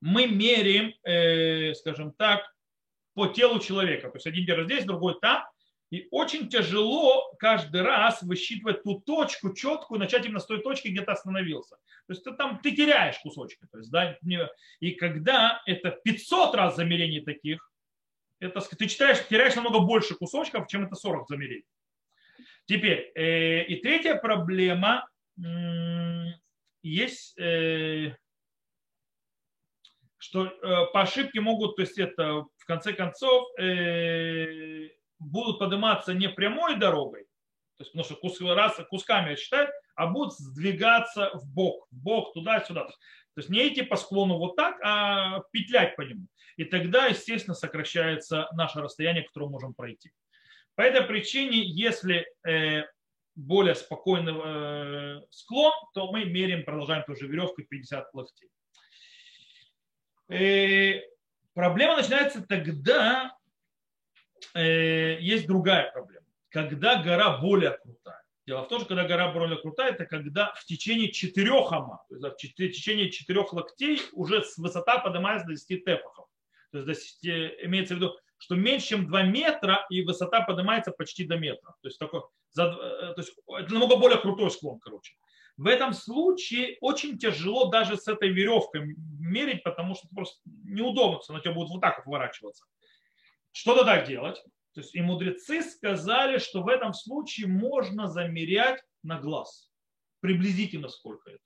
[0.00, 2.52] мы меряем, э, скажем так,
[3.14, 4.08] по телу человека.
[4.08, 5.44] То есть один держит здесь, другой там.
[5.90, 11.02] И очень тяжело каждый раз высчитывать ту точку четкую, начать именно с той точки, где
[11.02, 11.76] ты остановился.
[12.06, 13.66] То есть ты там ты теряешь кусочки.
[13.70, 14.16] То есть, да,
[14.80, 17.70] и когда это 500 раз замерений таких,
[18.40, 21.66] это, ты читаешь, теряешь намного больше кусочков, чем это 40 замерений.
[22.64, 26.32] Теперь, э, и третья проблема, э,
[26.82, 28.16] есть э,
[30.22, 36.28] что э, по ошибке могут, то есть это в конце концов э, будут подниматься не
[36.28, 37.24] прямой дорогой,
[37.76, 42.34] то есть, потому что кус, раз кусками считают, а будут сдвигаться в бок, в бок
[42.34, 42.86] туда-сюда.
[42.86, 42.94] То
[43.38, 46.28] есть не идти по склону вот так, а петлять по нему.
[46.56, 50.12] И тогда, естественно, сокращается наше расстояние, которое мы можем пройти.
[50.76, 52.84] По этой причине, если э,
[53.34, 58.50] более спокойный э, склон, то мы меряем, продолжаем тоже веревкой 50 локтей.
[60.28, 61.00] Э,
[61.54, 63.36] проблема начинается тогда,
[64.54, 68.22] э, есть другая проблема, когда гора более крутая.
[68.46, 72.16] Дело в том, что когда гора более крутая, это когда в течение четырех ама, то
[72.16, 76.26] есть в течение четырех локтей уже высота поднимается до 10 тефахов.
[76.72, 81.36] То есть имеется в виду, что меньше, чем 2 метра, и высота поднимается почти до
[81.36, 81.76] метра.
[81.80, 85.14] То есть, такой, за, э, то есть это намного более крутой склон, короче.
[85.56, 91.40] В этом случае очень тяжело даже с этой веревкой мерить, потому что просто неудобно, она
[91.40, 92.64] тебя будет вот так вот выворачиваться.
[93.52, 94.42] Что тогда делать?
[94.74, 99.70] То есть и мудрецы сказали, что в этом случае можно замерять на глаз.
[100.20, 101.42] Приблизительно сколько это.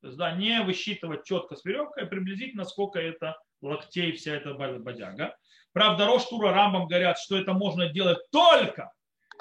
[0.00, 4.54] То есть, да, не высчитывать четко с веревкой, а приблизительно сколько это локтей вся эта
[4.54, 5.36] бодяга.
[5.72, 8.92] Правда, Рош Тура Рамбам говорят, что это можно делать только,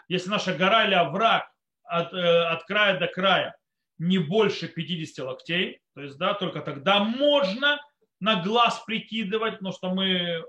[0.10, 1.50] если наша гора или овраг
[1.84, 3.56] от, э, от края до края
[4.00, 7.82] не больше 50 локтей, то есть, да, только тогда можно
[8.20, 10.44] на глаз прикидывать, потому что мы,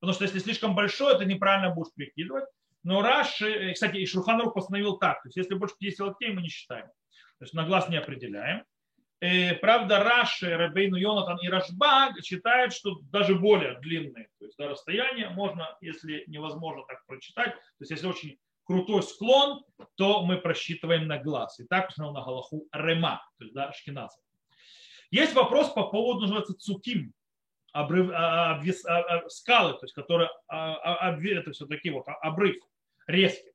[0.00, 2.44] потому что если слишком большой, это неправильно будешь прикидывать.
[2.84, 6.48] Но Раши, кстати, и Шурханрух постановил так, то есть если больше 50 локтей, мы не
[6.48, 6.86] считаем.
[6.86, 8.64] То есть на глаз не определяем.
[9.20, 14.68] И, правда, Раши, Рабейну Йонатан и Рашбаг считают, что даже более длинные то есть, да,
[14.68, 19.64] расстояния можно, если невозможно так прочитать, то есть если очень крутой склон,
[19.96, 21.60] то мы просчитываем на глаз.
[21.60, 24.18] И так на Галаху Рема, то есть да, Шкиназа.
[25.10, 27.12] Есть вопрос по поводу, называется, цуким,
[27.72, 32.56] обрыв, а, обвес, а, а, скалы, то есть которые а, это все таки вот обрыв
[33.06, 33.52] резкий.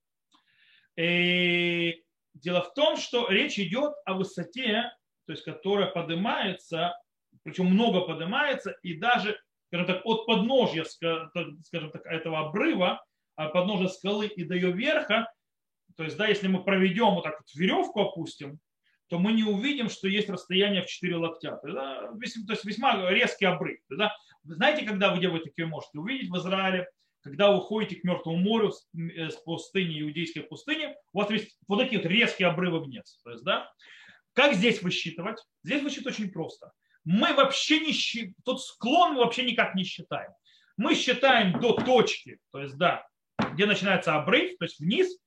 [0.96, 4.92] И дело в том, что речь идет о высоте,
[5.26, 6.96] то есть которая поднимается,
[7.44, 13.04] причем много поднимается, и даже, скажем так, от подножья, скажем так, этого обрыва,
[13.38, 15.32] подножия скалы и до ее верха,
[15.96, 18.60] то есть, да, если мы проведем вот так вот веревку опустим,
[19.10, 21.58] то мы не увидим, что есть расстояние в 4 локтя.
[21.62, 23.80] То есть весьма резкий обрыв.
[23.90, 24.14] Да?
[24.44, 26.90] Вы знаете, когда вы делаете такие можете увидеть в Израиле,
[27.22, 32.02] когда вы ходите к Мертвому морю с пустыни, иудейской пустыни, у вас есть вот такие
[32.02, 33.20] вот резкие обрывы вниз.
[33.24, 33.72] То есть, да?
[34.34, 35.40] Как здесь высчитывать?
[35.64, 36.72] Здесь высчитывать очень просто.
[37.06, 40.32] Мы вообще не считаем, тот склон мы вообще никак не считаем.
[40.76, 43.08] Мы считаем до точки, то есть, да,
[43.54, 45.18] где начинается обрыв, то есть вниз,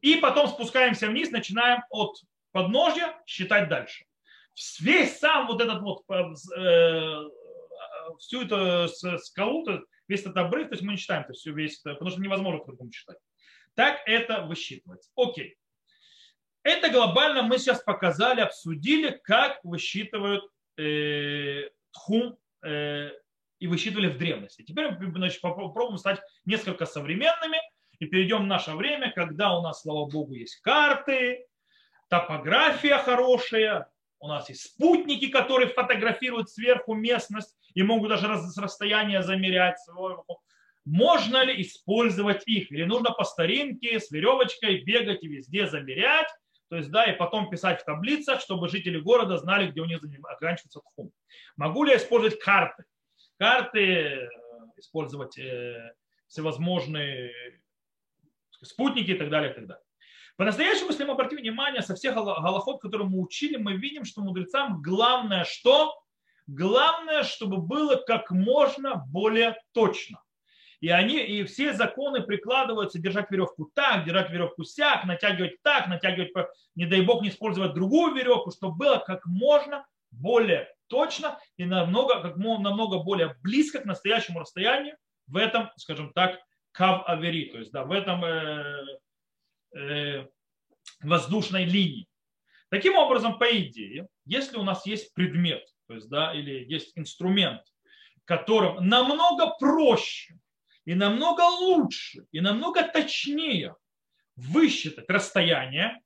[0.00, 2.16] и потом спускаемся вниз, начинаем от
[2.52, 4.04] подножья считать дальше.
[4.80, 7.24] Весь сам вот этот вот, э,
[8.18, 9.66] всю эту скалу,
[10.06, 12.92] весь этот обрыв, то есть мы не считаем это все весь, потому что невозможно по-другому
[12.92, 13.18] считать.
[13.74, 15.10] Так это высчитывается.
[15.16, 15.56] Окей.
[16.62, 20.44] Это глобально мы сейчас показали, обсудили, как высчитывают
[20.78, 23.10] э, тхум э,
[23.64, 24.60] и высчитывали в древности.
[24.60, 27.56] Теперь значит, попробуем стать несколько современными
[27.98, 31.46] и перейдем в наше время, когда у нас, слава богу, есть карты,
[32.10, 39.78] топография хорошая, у нас есть спутники, которые фотографируют сверху местность и могут даже расстояние замерять.
[40.84, 42.70] Можно ли использовать их?
[42.70, 46.28] Или нужно по старинке с веревочкой бегать и везде замерять?
[46.68, 50.00] То есть, да, и потом писать в таблицах, чтобы жители города знали, где у них
[50.02, 51.12] заканчивается тхум.
[51.56, 52.84] Могу ли я использовать карты?
[53.38, 54.28] Карты, э,
[54.76, 55.94] использовать э,
[56.26, 57.32] всевозможные
[58.62, 59.84] спутники и так далее, и так далее.
[60.36, 64.82] По-настоящему, если мы обратим внимание, со всех голоход, которые мы учили, мы видим, что мудрецам
[64.82, 65.94] главное что?
[66.46, 70.20] Главное, чтобы было как можно более точно.
[70.80, 76.32] И, они, и все законы прикладываются держать веревку так, держать веревку сяк, натягивать так, натягивать,
[76.74, 79.86] не дай бог, не использовать другую веревку, чтобы было как можно
[80.20, 84.96] более точно и намного, как намного более близко к настоящему расстоянию
[85.26, 86.38] в этом, скажем так,
[86.72, 88.84] кав авери, то есть да, в этом э,
[89.74, 90.26] Э,
[91.00, 92.06] воздушной линии.
[92.70, 97.62] Таким образом, по идее, если у нас есть предмет, то есть, да, или есть инструмент,
[98.24, 100.38] которым намного проще
[100.84, 103.74] и намного лучше и намного точнее
[104.36, 106.00] высчитать расстояние,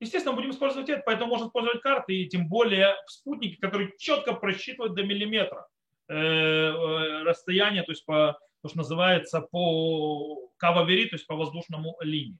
[0.00, 4.94] естественно, будем использовать это, поэтому можно использовать карты и тем более спутники, которые четко просчитывают
[4.94, 5.68] до миллиметра
[6.08, 11.96] э, э, расстояние, то есть по то, что называется по кававери, то есть по воздушному
[12.00, 12.38] линии.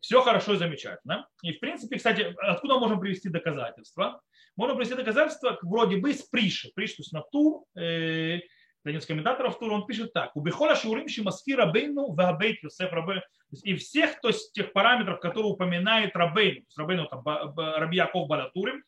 [0.00, 1.28] Все хорошо и замечательно.
[1.42, 4.20] И в принципе, кстати, откуда можем привести доказательства?
[4.56, 6.70] Можно привести доказательства вроде бы из Приши.
[6.74, 8.40] Приш, то есть на Тур, э,
[8.84, 10.34] один из комментаторов Тура, он пишет так.
[10.34, 13.22] Убихоля шаурим шимаски рабейну вабейт Йосеф рабейну.
[13.62, 18.28] И всех то есть, тех параметров, которые упоминает рабейну, то есть рабейну там, Раби Яков
[18.28, 18.82] Балатурим,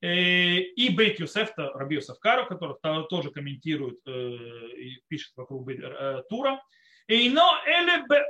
[0.00, 2.76] э, и Бейт Юсеф, Раби Юсеф Кару, который
[3.08, 6.60] тоже комментирует э, и пишет вокруг э, Тура,
[7.08, 8.24] Эйно эле бе.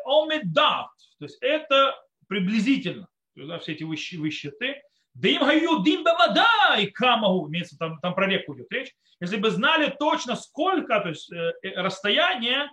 [0.54, 0.88] То
[1.20, 1.94] есть это
[2.28, 3.08] приблизительно.
[3.36, 4.82] Да, все эти высчеты.
[5.14, 7.48] Да им гаю дим вода и камагу.
[7.48, 8.92] Имеется там, там про реку идет речь.
[9.20, 12.70] Если бы знали точно сколько, то есть э, э расстояние,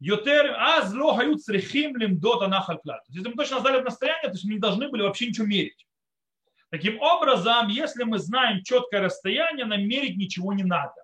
[0.00, 3.02] Йотер аз ло хают срехим лимдота нахалькла.
[3.08, 5.86] Если мы точно знали расстояние, то есть мы не должны были вообще ничего мерить.
[6.70, 10.94] Таким образом, если мы знаем четкое расстояние, нам мерить ничего не надо.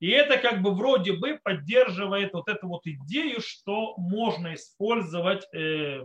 [0.00, 6.04] И это как бы вроде бы поддерживает вот эту вот идею, что можно использовать э,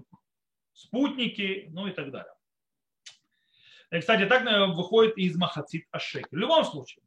[0.73, 2.31] спутники, ну и так далее.
[3.91, 4.43] И, кстати, так
[4.75, 6.27] выходит из Махацит Ашек.
[6.31, 7.03] В любом случае,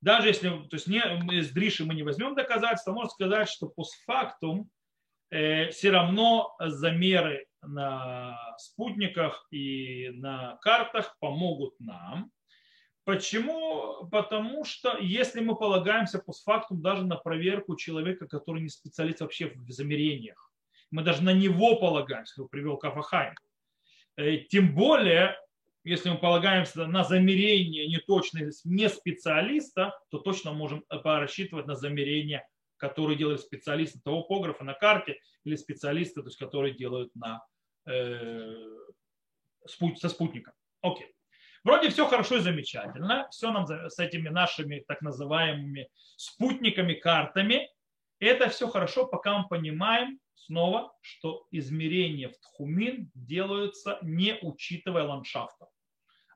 [0.00, 1.00] даже если то есть не,
[1.38, 4.70] из Дриши мы не возьмем доказательства, можно сказать, что постфактум
[5.30, 12.30] э, все равно замеры на спутниках и на картах помогут нам,
[13.04, 14.06] Почему?
[14.10, 19.70] Потому что если мы полагаемся постфактум даже на проверку человека, который не специалист вообще в
[19.70, 20.52] замерениях,
[20.90, 23.34] мы даже на него полагаемся, как привел Кафахайм,
[24.16, 25.36] э, тем более
[25.84, 33.16] если мы полагаемся на замерение неточность не специалиста, то точно можем рассчитывать на замерение, которые
[33.16, 37.42] делают специалисты того пографа на карте или специалисты, то есть, которые делают на,
[37.86, 38.54] э,
[39.66, 40.54] со спутником.
[40.82, 41.14] Окей.
[41.62, 43.28] Вроде все хорошо и замечательно.
[43.30, 47.70] Все нам с этими нашими так называемыми спутниками, картами.
[48.18, 55.68] Это все хорошо, пока мы понимаем снова, что измерения в Тхумин делаются не учитывая ландшафта,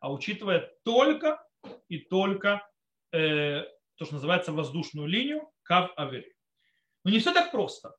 [0.00, 1.42] а учитывая только
[1.88, 2.66] и только
[3.12, 3.64] э,
[3.96, 6.32] то, что называется воздушную линию Кав Авери.
[7.04, 7.94] Но не все так просто.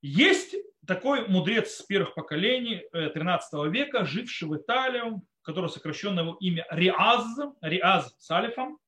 [0.00, 0.54] Есть
[0.86, 6.66] такой мудрец с первых поколений 13 э, века, живший в Италии, которого сокращенно его имя
[6.70, 7.24] Риаз,
[7.60, 8.78] Риаз с алифом.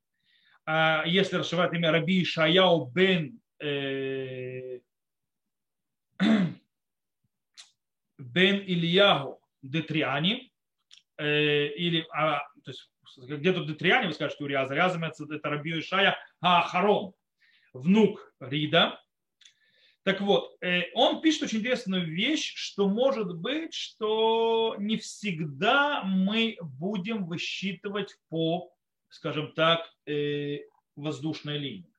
[0.65, 4.81] А если расшивать имя Раби Шаяу бен э,
[8.19, 10.53] бен Ильягу Детриани,
[11.19, 15.79] э, или, а, то есть, где тут Детриани, вы скажете, у Риаза, Риаза это Раби
[15.79, 17.13] Ишая Ахарон,
[17.73, 19.01] внук Рида,
[20.07, 26.57] так вот, э, он пишет очень интересную вещь, что может быть, что не всегда мы
[26.63, 28.73] будем высчитывать по,
[29.09, 30.59] скажем так, э,
[30.95, 31.93] воздушной линии.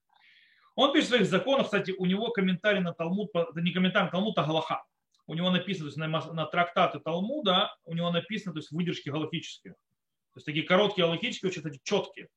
[0.77, 4.37] Он пишет в своих законах, кстати, у него комментарий на Талмуд, не комментарий на Талмуд,
[4.37, 4.83] а Галаха.
[5.25, 9.09] У него написано, то есть на, на трактаты Талмуда, у него написано, то есть выдержки
[9.09, 9.73] галактические.
[9.73, 12.27] То есть такие короткие галактические, очень такие четкие.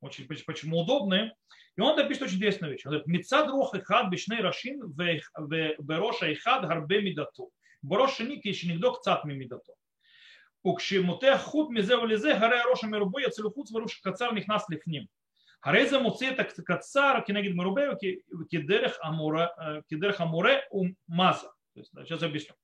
[0.00, 1.34] Очень почему удобные.
[1.76, 2.86] И он напишет очень интересную вещь.
[2.86, 7.50] Он говорит, «Мицад рох и хад бешней рашин бероша и хад гарбе мидату».
[7.82, 9.74] Бороша ник и шинигдок цат ми мидату.
[10.62, 15.06] Укшимуте худ мизе вализе гаре роша мирубу я целюхуд сварушек кацар них нас лифним.
[15.62, 21.52] Ареза муцета кацар кинегид марубею кидерах э, амуре умаза.
[21.74, 22.54] То есть, да, сейчас объясню.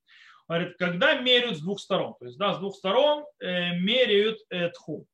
[0.49, 4.39] Говорит, когда меряют с двух сторон, то есть да, с двух сторон э, меряют
[4.75, 5.07] тхум.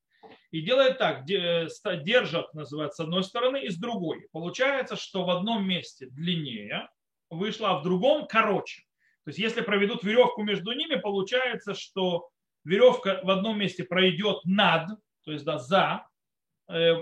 [0.52, 1.68] И делает так, э,
[2.02, 4.28] держат, называется, с одной стороны и с другой.
[4.32, 6.88] Получается, что в одном месте длиннее
[7.30, 8.82] вышло, а в другом короче.
[9.24, 12.28] То есть если проведут веревку между ними, получается, что
[12.64, 14.88] веревка в одном месте пройдет над,
[15.24, 16.06] то есть да, за,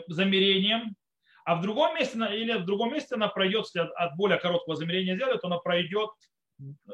[0.08, 0.96] замерением,
[1.44, 5.16] а в другом месте, или в другом месте она пройдет, если от, более короткого замерения
[5.16, 6.10] сделать, то она пройдет,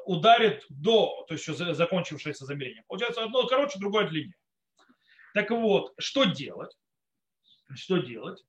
[0.05, 2.85] ударит до, то есть закончившееся замерение.
[2.87, 4.37] Получается, одно короче, другое длиннее.
[5.35, 6.74] Так вот, что делать?
[7.74, 8.43] Что делать?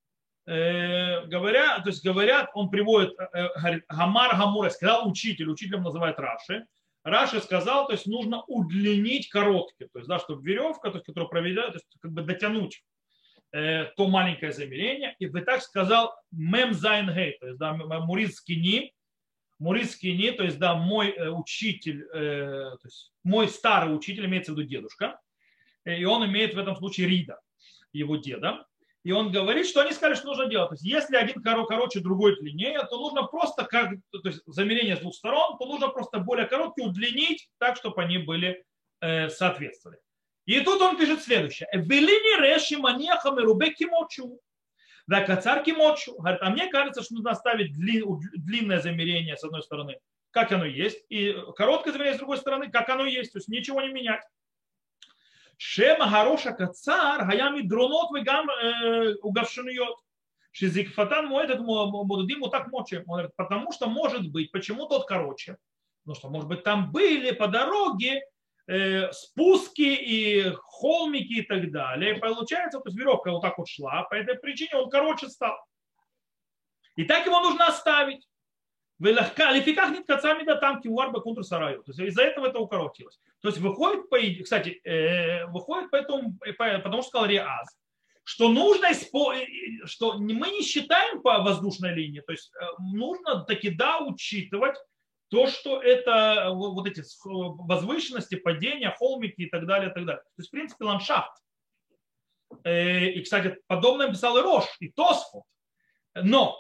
[0.46, 5.84] Э, говоря, то есть говорят, он приводит, э, э говорит, Гамар Гамура, сказал учитель, учителем
[5.84, 6.66] называет Раши.
[7.04, 11.30] Раши сказал, то есть нужно удлинить короткие, то есть, да, чтобы веревка, то есть, которую
[11.30, 12.97] проведет, то есть, как бы дотянуть э,
[13.52, 15.16] то маленькое замерение.
[15.20, 18.94] И вы так сказал Мем Зайн Гей, то есть, да, Мурис Кини,
[19.60, 24.54] Мурис Кини, то есть, да, мой э, учитель, э, то есть, мой старый учитель, имеется
[24.54, 25.20] в виду дедушка,
[25.86, 27.40] и он имеет в этом случае Рида,
[27.94, 28.66] его деда.
[29.04, 30.70] И он говорит, что они сказали, что нужно делать.
[30.70, 35.00] То есть, если один короче, другой длиннее, то нужно просто, как, то есть замерение с
[35.00, 38.66] двух сторон, то нужно просто более короткие удлинить так, чтобы они были
[39.00, 40.00] э, соответствовали.
[40.48, 41.68] И тут он пишет следующее.
[41.74, 44.40] Велини реши манеха мерубе кимочу.
[45.06, 46.16] Да, кацар кимочу.
[46.18, 50.00] Говорит, а мне кажется, что нужно оставить длинное замерение с одной стороны,
[50.32, 53.82] как оно есть, и короткое замерение с другой стороны, как оно есть, то есть ничего
[53.82, 54.22] не менять.
[55.58, 59.98] Шема хороша кацар, гаями дронот вегам э, угавшинует.
[60.52, 63.04] Шизикфатан этот мудудим вот так мочи.
[63.06, 65.58] Он говорит, потому что может быть, почему тот короче?
[66.06, 68.22] Ну что, может быть, там были по дороге
[69.12, 72.16] спуски и холмики и так далее.
[72.16, 75.58] И получается, то есть веревка вот так вот шла, по этой причине он короче стал.
[76.96, 78.28] И так его нужно оставить.
[79.00, 81.84] Лификах нет кацами да там кивуарба контур сараю.
[81.84, 83.20] То есть из-за этого это укоротилось.
[83.42, 87.78] То есть выходит, по, кстати, э, выходит поэтому, потому что сказал Риаз,
[88.24, 88.90] что нужно,
[89.86, 94.76] что мы не считаем по воздушной линии, то есть э, нужно таки да учитывать
[95.30, 100.22] то, что это вот эти возвышенности, падения, холмики и так далее, и так далее.
[100.22, 101.32] То есть, в принципе, ландшафт.
[102.64, 105.44] Э, и, кстати, подобное писал и Рош, и Тосфот.
[106.16, 106.58] Но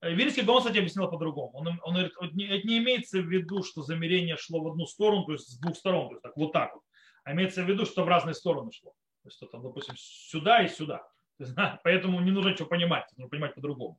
[0.00, 1.50] Э, Вильский Гаон, кстати, объяснил по-другому.
[1.54, 2.34] Он, он говорит, это
[2.66, 6.08] не имеется в виду, что замерение шло в одну сторону, то есть с двух сторон,
[6.08, 6.82] то есть так, вот так вот.
[7.24, 8.92] А имеется в виду, что в разные стороны шло.
[9.22, 11.06] То есть, там, допустим, сюда и сюда.
[11.84, 13.98] Поэтому не нужно ничего понимать, нужно понимать по-другому.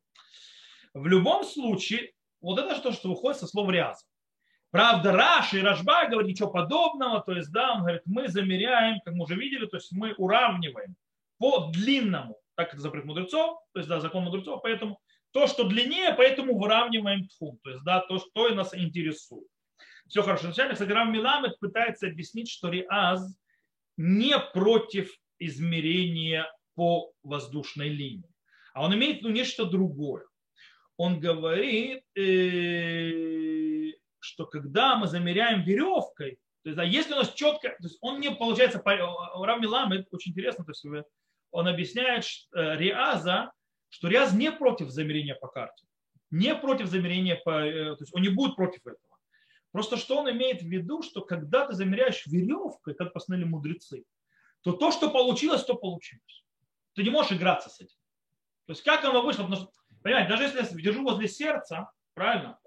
[0.93, 4.06] В любом случае, вот это то, что выходит со слов Риаза.
[4.72, 9.14] Правда, Раш и Рашба говорит ничего подобного, то есть, да, он говорит, мы замеряем, как
[9.14, 10.96] мы уже видели, то есть мы уравниваем
[11.38, 15.00] по длинному, так это запрет мудрецов, то есть, да, закон мудрецов, поэтому
[15.32, 19.48] то, что длиннее, поэтому выравниваем тхум, то есть да, то, что нас интересует.
[20.08, 20.46] Все хорошо.
[20.46, 23.38] Вначале, кстати, Рав Миламет пытается объяснить, что Риаз
[23.98, 28.30] не против измерения по воздушной линии,
[28.74, 30.26] а он имеет ну, нечто другое.
[30.98, 37.70] Он говорит, э, что когда мы замеряем веревкой, то есть, а если у нас четко,
[37.70, 40.86] то есть он не получается, Рам Милам, это очень интересно, то есть
[41.52, 43.52] он объясняет что, э, Риаза,
[43.89, 45.86] что Риаз не против замерения по карте,
[46.30, 49.00] не против замерения по, э, то есть он не будет против этого.
[49.72, 54.04] Просто что он имеет в виду, что когда ты замеряешь веревкой, как постановили мудрецы,
[54.62, 56.43] то то, что получилось, то получилось.
[56.95, 57.95] Ты не можешь играться с этим.
[58.66, 59.43] То есть как оно вышло?
[59.43, 59.72] Потому что,
[60.08, 62.58] понимаете, даже если я держу возле сердца, правильно,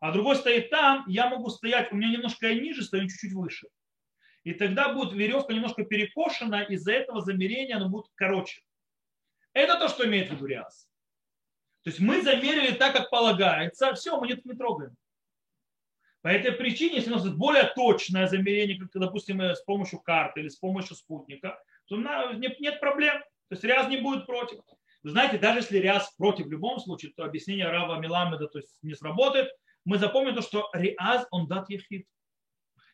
[0.00, 3.68] а другой стоит там, я могу стоять, у меня немножко ниже стою, чуть-чуть выше.
[4.44, 8.62] И тогда будет веревка немножко перекошена, из-за этого замерения она будет короче.
[9.52, 10.88] Это то, что имеет в виду Риас.
[11.82, 14.96] То есть мы замерили так, как полагается, все, мы не, не трогаем.
[16.22, 20.48] По этой причине, если у нас более точное замерение, как, допустим, с помощью карты или
[20.48, 23.20] с помощью спутника, то нет проблем.
[23.48, 24.60] То есть Риаз не будет против.
[25.10, 28.94] Знаете, даже если Риаз против в любом случае, то объяснение Рава Миламеда то есть, не
[28.94, 29.48] сработает.
[29.84, 32.06] Мы запомним то, что Риаз, он дат ехид.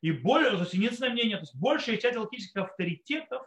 [0.03, 3.47] И более, то есть единственное мнение, то есть большая часть логических авторитетов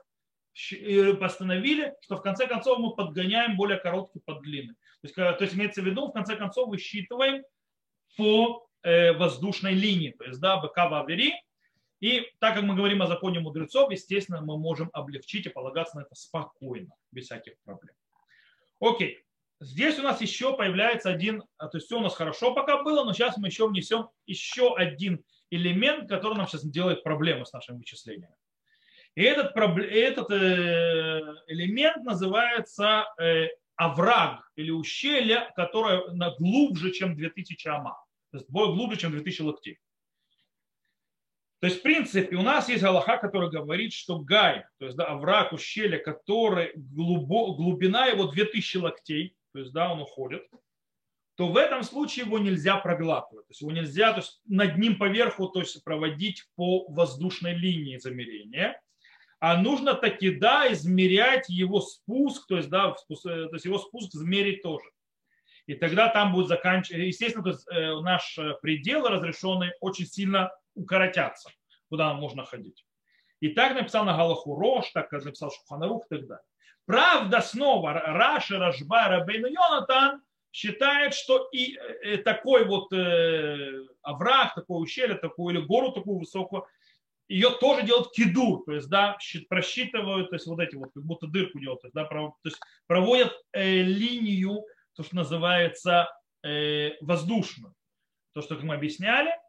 [0.72, 4.74] э, постановили, что в конце концов мы подгоняем более короткий под длинный.
[4.74, 7.44] То есть, то есть имеется в виду, в конце концов высчитываем
[8.18, 11.08] по э, воздушной линии, то есть да, БК в.
[12.00, 16.02] И так как мы говорим о законе мудрецов, естественно, мы можем облегчить и полагаться на
[16.02, 17.94] это спокойно, без всяких проблем.
[18.80, 19.20] Окей.
[19.62, 23.06] Здесь у нас еще появляется один, а, то есть все у нас хорошо пока было,
[23.06, 27.78] но сейчас мы еще внесем еще один элемент, который нам сейчас делает проблемы с нашими
[27.78, 28.36] вычислениями.
[29.16, 33.48] И этот, этот э, элемент называется э,
[33.78, 36.04] овраг или ущелье, которое
[36.38, 37.98] глубже, чем 2000 ама,
[38.32, 39.80] то есть глубже, чем 2000 локтей.
[41.66, 45.06] То есть, в принципе, у нас есть Аллаха, который говорит, что Гай, то есть да,
[45.06, 50.48] овраг, ущелье, который глубо, глубина его 2000 локтей, то есть да, он уходит,
[51.36, 53.48] то в этом случае его нельзя проглатывать.
[53.48, 57.98] То есть его нельзя то есть над ним поверху то есть проводить по воздушной линии
[57.98, 58.80] замерения.
[59.40, 63.80] А нужно таки, да, измерять его спуск, то есть, да, спуск, э, то есть его
[63.80, 64.86] спуск измерить тоже.
[65.66, 71.50] И тогда там будет заканчиваться, естественно, то есть, э, наш предел разрешенный очень сильно укоротятся,
[71.90, 72.86] куда можно ходить.
[73.40, 76.46] И так написал на Галаху Рош, так написал Шуханарух и так далее.
[76.86, 80.22] Правда, снова Раши, Рашба, Рабейну Йонатан
[80.52, 86.66] считает, что и э, такой вот э, овраг, такое ущелье, такую или гору такую высокую,
[87.28, 89.18] ее тоже делают киду, то есть, да,
[89.50, 92.60] просчитывают, то есть, вот эти вот, как будто дырку делают, то есть, да, то есть
[92.86, 94.64] проводят э, линию,
[94.94, 96.08] то, что называется
[96.44, 97.74] э, воздушную.
[98.34, 99.45] То, что, как мы объясняли, Э,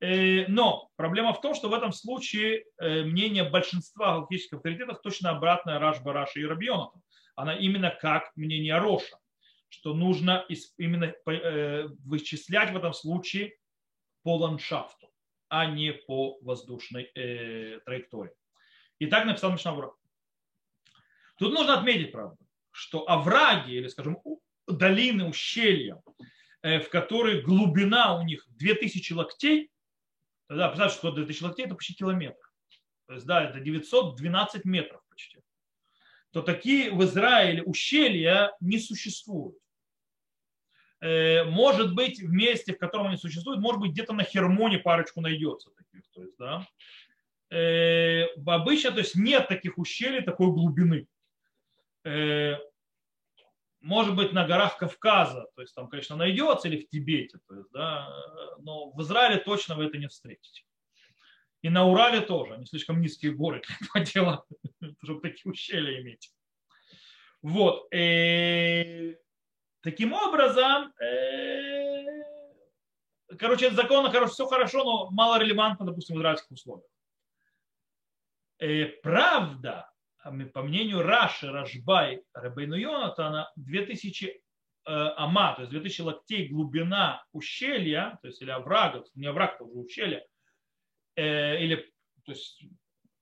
[0.00, 5.80] но проблема в том, что в этом случае э, мнение большинства галактических авторитетов точно обратное
[5.80, 6.90] Раш Бараша и Рабиона.
[7.34, 9.18] Она именно как мнение Роша,
[9.68, 10.46] что нужно
[10.76, 13.56] именно э, вычислять в этом случае
[14.22, 15.10] по ландшафту,
[15.48, 17.10] а не по воздушной
[17.84, 18.32] траектории.
[19.00, 19.92] И так написал Мишнабура.
[21.38, 22.36] Тут нужно отметить, правда,
[22.70, 24.18] что овраги, или, скажем,
[24.66, 26.02] долины, ущелья,
[26.62, 29.70] в которой глубина у них 2000 локтей,
[30.48, 32.50] Тогда представьте, что 2000 локтей это почти километр.
[33.06, 35.40] То есть, да, это 912 метров почти.
[36.32, 39.58] То такие в Израиле ущелья не существуют.
[41.00, 45.20] Э, может быть, в месте, в котором они существуют, может быть, где-то на Хермоне парочку
[45.20, 46.02] найдется таких.
[46.12, 46.66] То есть, да.
[47.50, 51.06] Э, обычно то есть, нет таких ущелий такой глубины.
[53.80, 57.70] Может быть, на горах Кавказа, то есть там, конечно, найдется, или в Тибете, то есть,
[57.70, 58.08] да,
[58.58, 60.64] но в Израиле точно вы это не встретите.
[61.62, 64.44] И на Урале тоже, они слишком низкие горы для этого дела,
[65.04, 66.32] чтобы такие ущелья иметь.
[67.42, 67.86] Вот.
[67.92, 69.16] И э,
[69.82, 72.04] таким образом, э,
[73.38, 76.90] короче, законно хорошо, все хорошо, но мало релевантно, допустим, в израильских условиях.
[78.58, 79.87] Э, правда,
[80.22, 84.40] по мнению Раши, Рашбай, Рабейну Йонатана, 2000 э,
[84.86, 89.78] ама, то есть 2000 локтей глубина ущелья, то есть или оврага, не овраг, это уже
[89.78, 90.26] ущелье,
[91.16, 91.76] э, или
[92.24, 92.62] то есть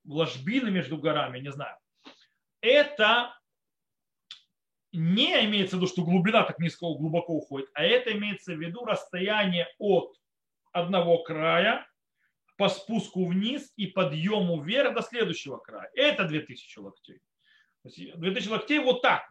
[0.04, 1.76] ложбины между горами, не знаю.
[2.60, 3.36] Это
[4.92, 8.84] не имеется в виду, что глубина так низко глубоко уходит, а это имеется в виду
[8.84, 10.16] расстояние от
[10.72, 11.86] одного края
[12.56, 15.90] по спуску вниз и подъему вверх до следующего края.
[15.94, 17.20] Это 2000 локтей.
[17.84, 19.22] 2000 локтей вот так.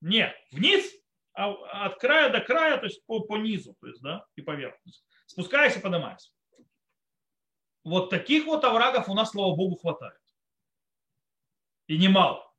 [0.00, 0.90] Не вниз,
[1.34, 1.52] а
[1.86, 4.78] от края до края, то есть по, по низу, то есть, да, и по верху.
[5.26, 6.32] Спускаясь и поднимаясь.
[7.84, 10.18] Вот таких вот оврагов у нас, слава богу, хватает.
[11.86, 12.52] И немало.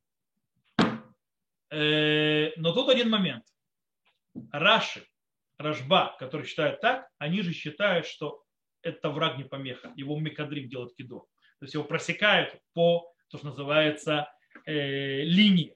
[1.69, 3.45] Э, но тут один момент.
[4.51, 5.05] Раши,
[5.57, 8.43] Рашба, который считает так, они же считают, что
[8.82, 9.91] это враг не помеха.
[9.95, 11.28] Его Микадрим делает кидо.
[11.59, 14.32] То есть его просекают по, то, что называется,
[14.65, 15.75] э, линии.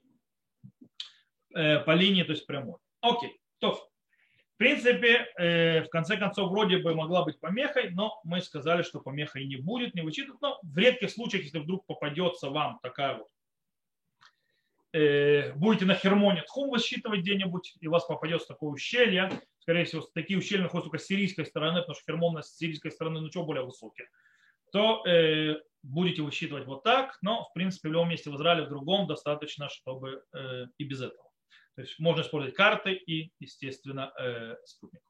[1.54, 2.78] Э, по линии, то есть прямой.
[3.02, 3.40] Окей.
[3.60, 8.84] То, в принципе, э, в конце концов, вроде бы могла быть помехой, но мы сказали,
[8.84, 10.42] что помеха и не будет, не вычитывать.
[10.42, 13.28] Но в редких случаях, если вдруг попадется вам такая вот
[14.94, 19.30] э, будете на Хермоне Тхум высчитывать где-нибудь, и у вас попадется такое ущелье,
[19.62, 23.22] скорее всего, такие ущелья находятся только с сирийской стороны, потому что Хермон с сирийской стороны,
[23.22, 24.08] ну, что более высокие,
[24.72, 28.70] то э, будете высчитывать вот так, но, в принципе, в любом месте в Израиле, в
[28.70, 31.30] другом достаточно, чтобы э, и без этого.
[31.76, 35.02] То есть можно использовать карты и, естественно, э, спутник.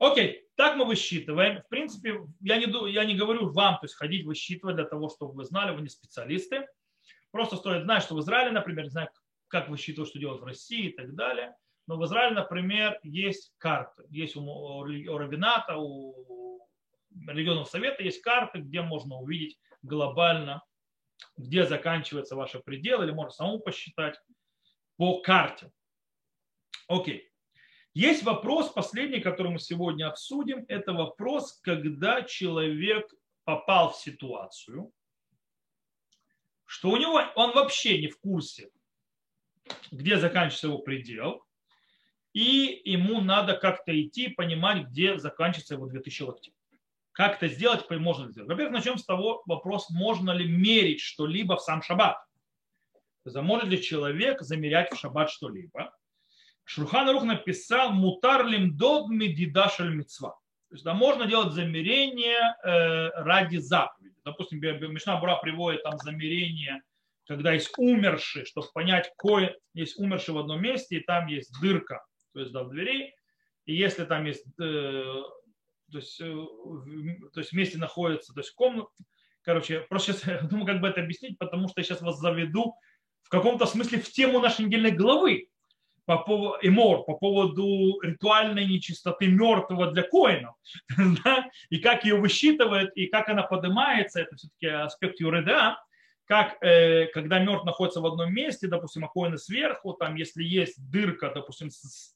[0.00, 1.62] Окей, так мы высчитываем.
[1.62, 5.34] В принципе, я не, я не говорю вам, то есть ходить высчитывать для того, чтобы
[5.34, 6.66] вы знали, вы не специалисты.
[7.30, 9.08] Просто стоит знать, что в Израиле, например, не знаю,
[9.48, 11.54] как высчитывать, что делать в России и так далее.
[11.86, 14.04] Но в Израиле, например, есть карты.
[14.08, 16.66] Есть у Равината, у
[17.26, 20.62] регионов совета есть карты, где можно увидеть глобально,
[21.36, 24.18] где заканчивается ваш предел, или можно самому посчитать
[24.96, 25.70] по карте.
[26.88, 27.30] Окей.
[27.92, 30.64] Есть вопрос последний, который мы сегодня обсудим.
[30.68, 33.08] Это вопрос, когда человек
[33.44, 34.90] попал в ситуацию,
[36.64, 38.70] что у него он вообще не в курсе,
[39.92, 41.44] где заканчивается его предел,
[42.34, 46.54] и ему надо как-то идти, понимать, где заканчивается его 2000 локтей.
[47.12, 48.50] Как это сделать, можно сделать.
[48.50, 52.18] Во-первых, начнем с того вопрос, можно ли мерить что-либо в сам шаббат.
[53.24, 55.94] То может ли человек замерять в шаббат что-либо?
[56.64, 60.30] Шурхан Рух написал «Мутар лимдод медидашаль мецва».
[60.70, 64.16] То есть, да, можно делать замерение э, ради заповеди.
[64.24, 66.82] Допустим, Мишна Бура приводит там замерение,
[67.28, 72.04] когда есть умерший, чтобы понять, кое есть умерший в одном месте, и там есть дырка,
[72.34, 73.14] то есть да, в двери.
[73.64, 75.04] И если там есть э,
[75.90, 76.24] то есть, э,
[77.32, 78.90] то есть вместе находится, то есть комната.
[79.42, 82.74] Короче, просто сейчас думаю, как бы это объяснить, потому что я сейчас вас заведу
[83.22, 85.48] в каком-то смысле в тему нашей недельной главы
[86.04, 90.54] по поводу эмор, по поводу ритуальной нечистоты мертвого для коинов,
[91.24, 91.48] да?
[91.70, 95.78] и как ее высчитывают, и как она поднимается, это все-таки аспект юреда,
[96.26, 101.30] как э, когда мертв находится в одном месте, допустим, а сверху, там если есть дырка,
[101.34, 101.70] допустим,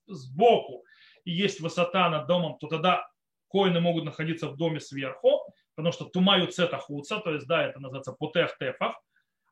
[0.06, 0.84] сбоку,
[1.24, 3.06] и есть высота над домом, то тогда
[3.48, 5.42] коины могут находиться в доме сверху,
[5.74, 8.96] потому что тумаю цета хуца, то есть, да, это называется потех тефах.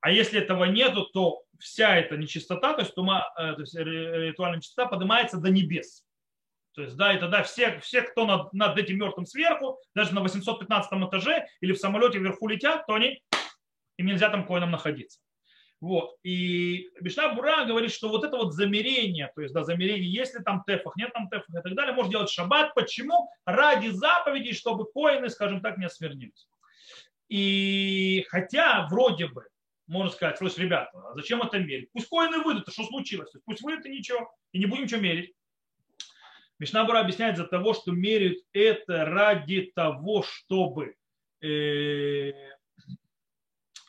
[0.00, 4.58] А если этого нету, то вся эта нечистота, то есть, тума, э, то есть ритуальная
[4.58, 6.04] нечистота поднимается до небес.
[6.74, 10.20] То есть, да, и тогда все, все кто над, над этим мертвым сверху, даже на
[10.20, 13.22] 815 этаже или в самолете вверху летят, то они,
[13.96, 15.20] им нельзя там коинам находиться.
[15.80, 16.16] Вот.
[16.22, 20.64] И Бишна Бура говорит, что вот это вот замерение, то есть да, замерение, если там
[20.66, 22.74] тефах, нет там тефах и так далее, можно делать шаббат.
[22.74, 23.30] Почему?
[23.44, 26.48] Ради заповедей, чтобы коины, скажем так, не освернились.
[27.28, 29.46] И хотя вроде бы,
[29.86, 31.90] можно сказать, слушай, ребята, а зачем это мерить?
[31.92, 33.30] Пусть коины выйдут, а что случилось?
[33.44, 35.34] Пусть выйдут и ничего, и не будем ничего мерить.
[36.58, 40.94] Мишнабура объясняет за того, что меряют это ради того, чтобы
[41.42, 42.32] э,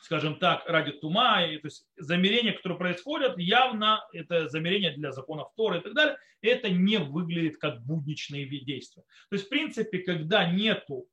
[0.08, 5.48] скажем так, ради тума, и, то есть замерения, которые происходят, явно это замерение для законов
[5.54, 9.02] Торы и так далее, это не выглядит как будничные действия.
[9.28, 11.06] То есть, в принципе, когда нету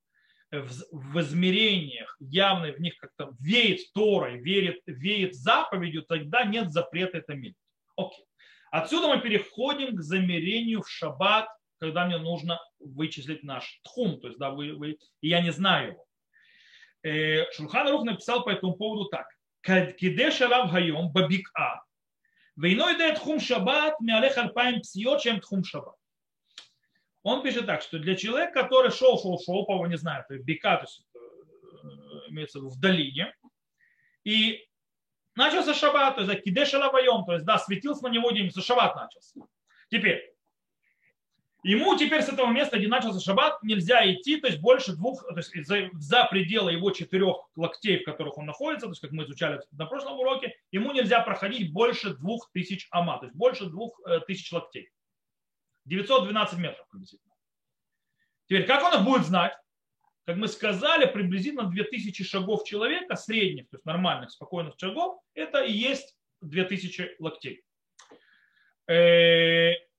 [0.49, 7.33] в измерениях явно в них как-то веет Торой, верит, веет заповедью, тогда нет запрета это
[7.35, 7.57] мерить.
[7.97, 8.23] Окей.
[8.71, 14.39] Отсюда мы переходим к замерению в шаббат, когда мне нужно вычислить наш тхум, то есть
[14.39, 16.05] да, вы, вы, и я не знаю его.
[17.05, 19.27] Э, Шурхан Рух написал по этому поводу так.
[19.61, 21.79] Кидеш алав хайом Бабик бабик'a
[22.55, 25.95] Вейной дает хум шаббат миалех альпаем псиот, чем тхум шаббат.
[27.21, 30.45] Он пишет так, что для человека, который шел, шел, шел, по не знаю, то есть
[30.45, 31.05] бека, то есть
[32.29, 33.35] имеется в виду в долине,
[34.23, 34.67] и
[35.35, 39.41] начался шаббат, то есть кидеш алавайом, то есть да, светился на него день, шаббат начался.
[39.91, 40.34] Теперь,
[41.65, 45.35] Ему теперь с этого места, где начался шаббат, нельзя идти, то есть больше двух, то
[45.35, 49.23] есть за, за пределы его четырех локтей, в которых он находится, то есть как мы
[49.23, 53.99] изучали на прошлом уроке, ему нельзя проходить больше двух тысяч ама, то есть больше двух
[54.05, 54.91] э, тысяч локтей.
[55.85, 57.33] 912 метров приблизительно.
[58.45, 59.57] Теперь, как он их будет знать?
[60.25, 65.71] Как мы сказали, приблизительно 2000 шагов человека, средних, то есть нормальных, спокойных шагов, это и
[65.71, 67.63] есть 2000 локтей.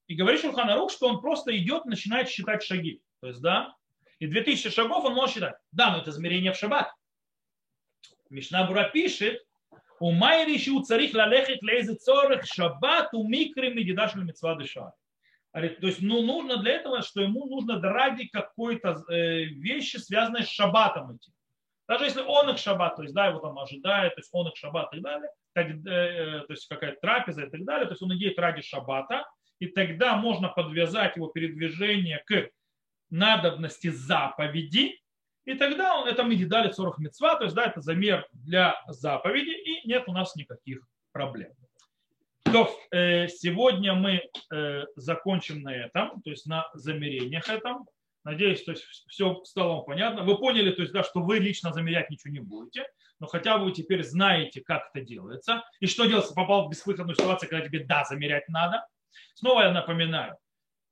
[0.07, 3.03] Э, и говорит Шулханарух, что он просто идет, начинает считать шаги.
[3.21, 3.75] То есть, да,
[4.19, 5.57] и 2000 шагов он может считать.
[5.73, 6.93] Да, но это измерение в шаббат.
[8.31, 9.43] Мишна Бура пишет,
[9.99, 14.93] У майриши у царих лалехет лейзе цорых шаббат у микры медидаш мецва дыша.
[15.53, 20.51] То есть ну, нужно для этого, что ему нужно ради какой-то э, вещи, связанной с
[20.51, 21.33] шаббатом идти.
[21.89, 24.57] Даже если он их шаббат, то есть да, его там ожидает, то есть он их
[24.57, 28.03] шаббат и так далее, так, э, то есть какая-то трапеза и так далее, то есть
[28.03, 29.25] он идет ради шаббата,
[29.59, 32.51] и тогда можно подвязать его передвижение к
[33.11, 35.01] надобности заповеди,
[35.45, 39.87] и тогда он, это медидали 40 мецва, то есть да, это замер для заповеди, и
[39.89, 40.81] нет у нас никаких
[41.13, 41.53] проблем.
[42.45, 47.87] То э, сегодня мы э, закончим на этом, то есть на замерениях этом.
[48.25, 50.25] Надеюсь, то есть все стало вам понятно.
[50.25, 52.87] Вы поняли, то есть, да, что вы лично замерять ничего не будете,
[53.21, 57.15] но хотя бы вы теперь знаете, как это делается, и что делать, попал в безвыходную
[57.15, 58.85] ситуацию, когда тебе да, замерять надо.
[59.35, 60.37] Снова я напоминаю,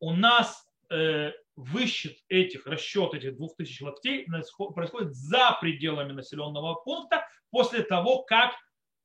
[0.01, 4.27] у нас э, высчет этих, расчет этих 2000 локтей
[4.75, 8.55] происходит за пределами населенного пункта после того, как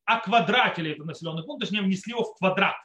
[0.06, 2.76] оквадратили этот населенный пункт, точнее внесли его в квадрат.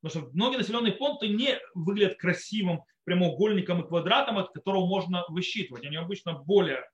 [0.00, 5.84] Потому что многие населенные пункты не выглядят красивым прямоугольником и квадратом, от которого можно высчитывать.
[5.84, 6.88] Они обычно более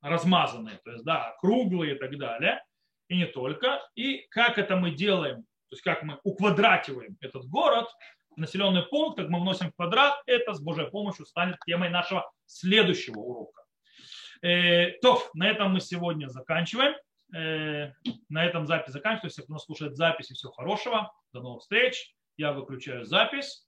[0.00, 2.62] размазанные, то есть да, круглые и так далее.
[3.08, 3.80] И не только.
[3.94, 7.86] И как это мы делаем, то есть как мы уквадративаем этот город,
[8.36, 13.18] населенный пункт, как мы вносим в квадрат, это с Божьей помощью станет темой нашего следующего
[13.18, 13.64] урока.
[14.42, 16.94] Э, то, на этом мы сегодня заканчиваем.
[17.34, 17.92] Э,
[18.28, 19.40] на этом запись заканчивается.
[19.40, 21.12] Если кто слушает запись, и всего хорошего.
[21.32, 22.14] До новых встреч.
[22.36, 23.66] Я выключаю запись.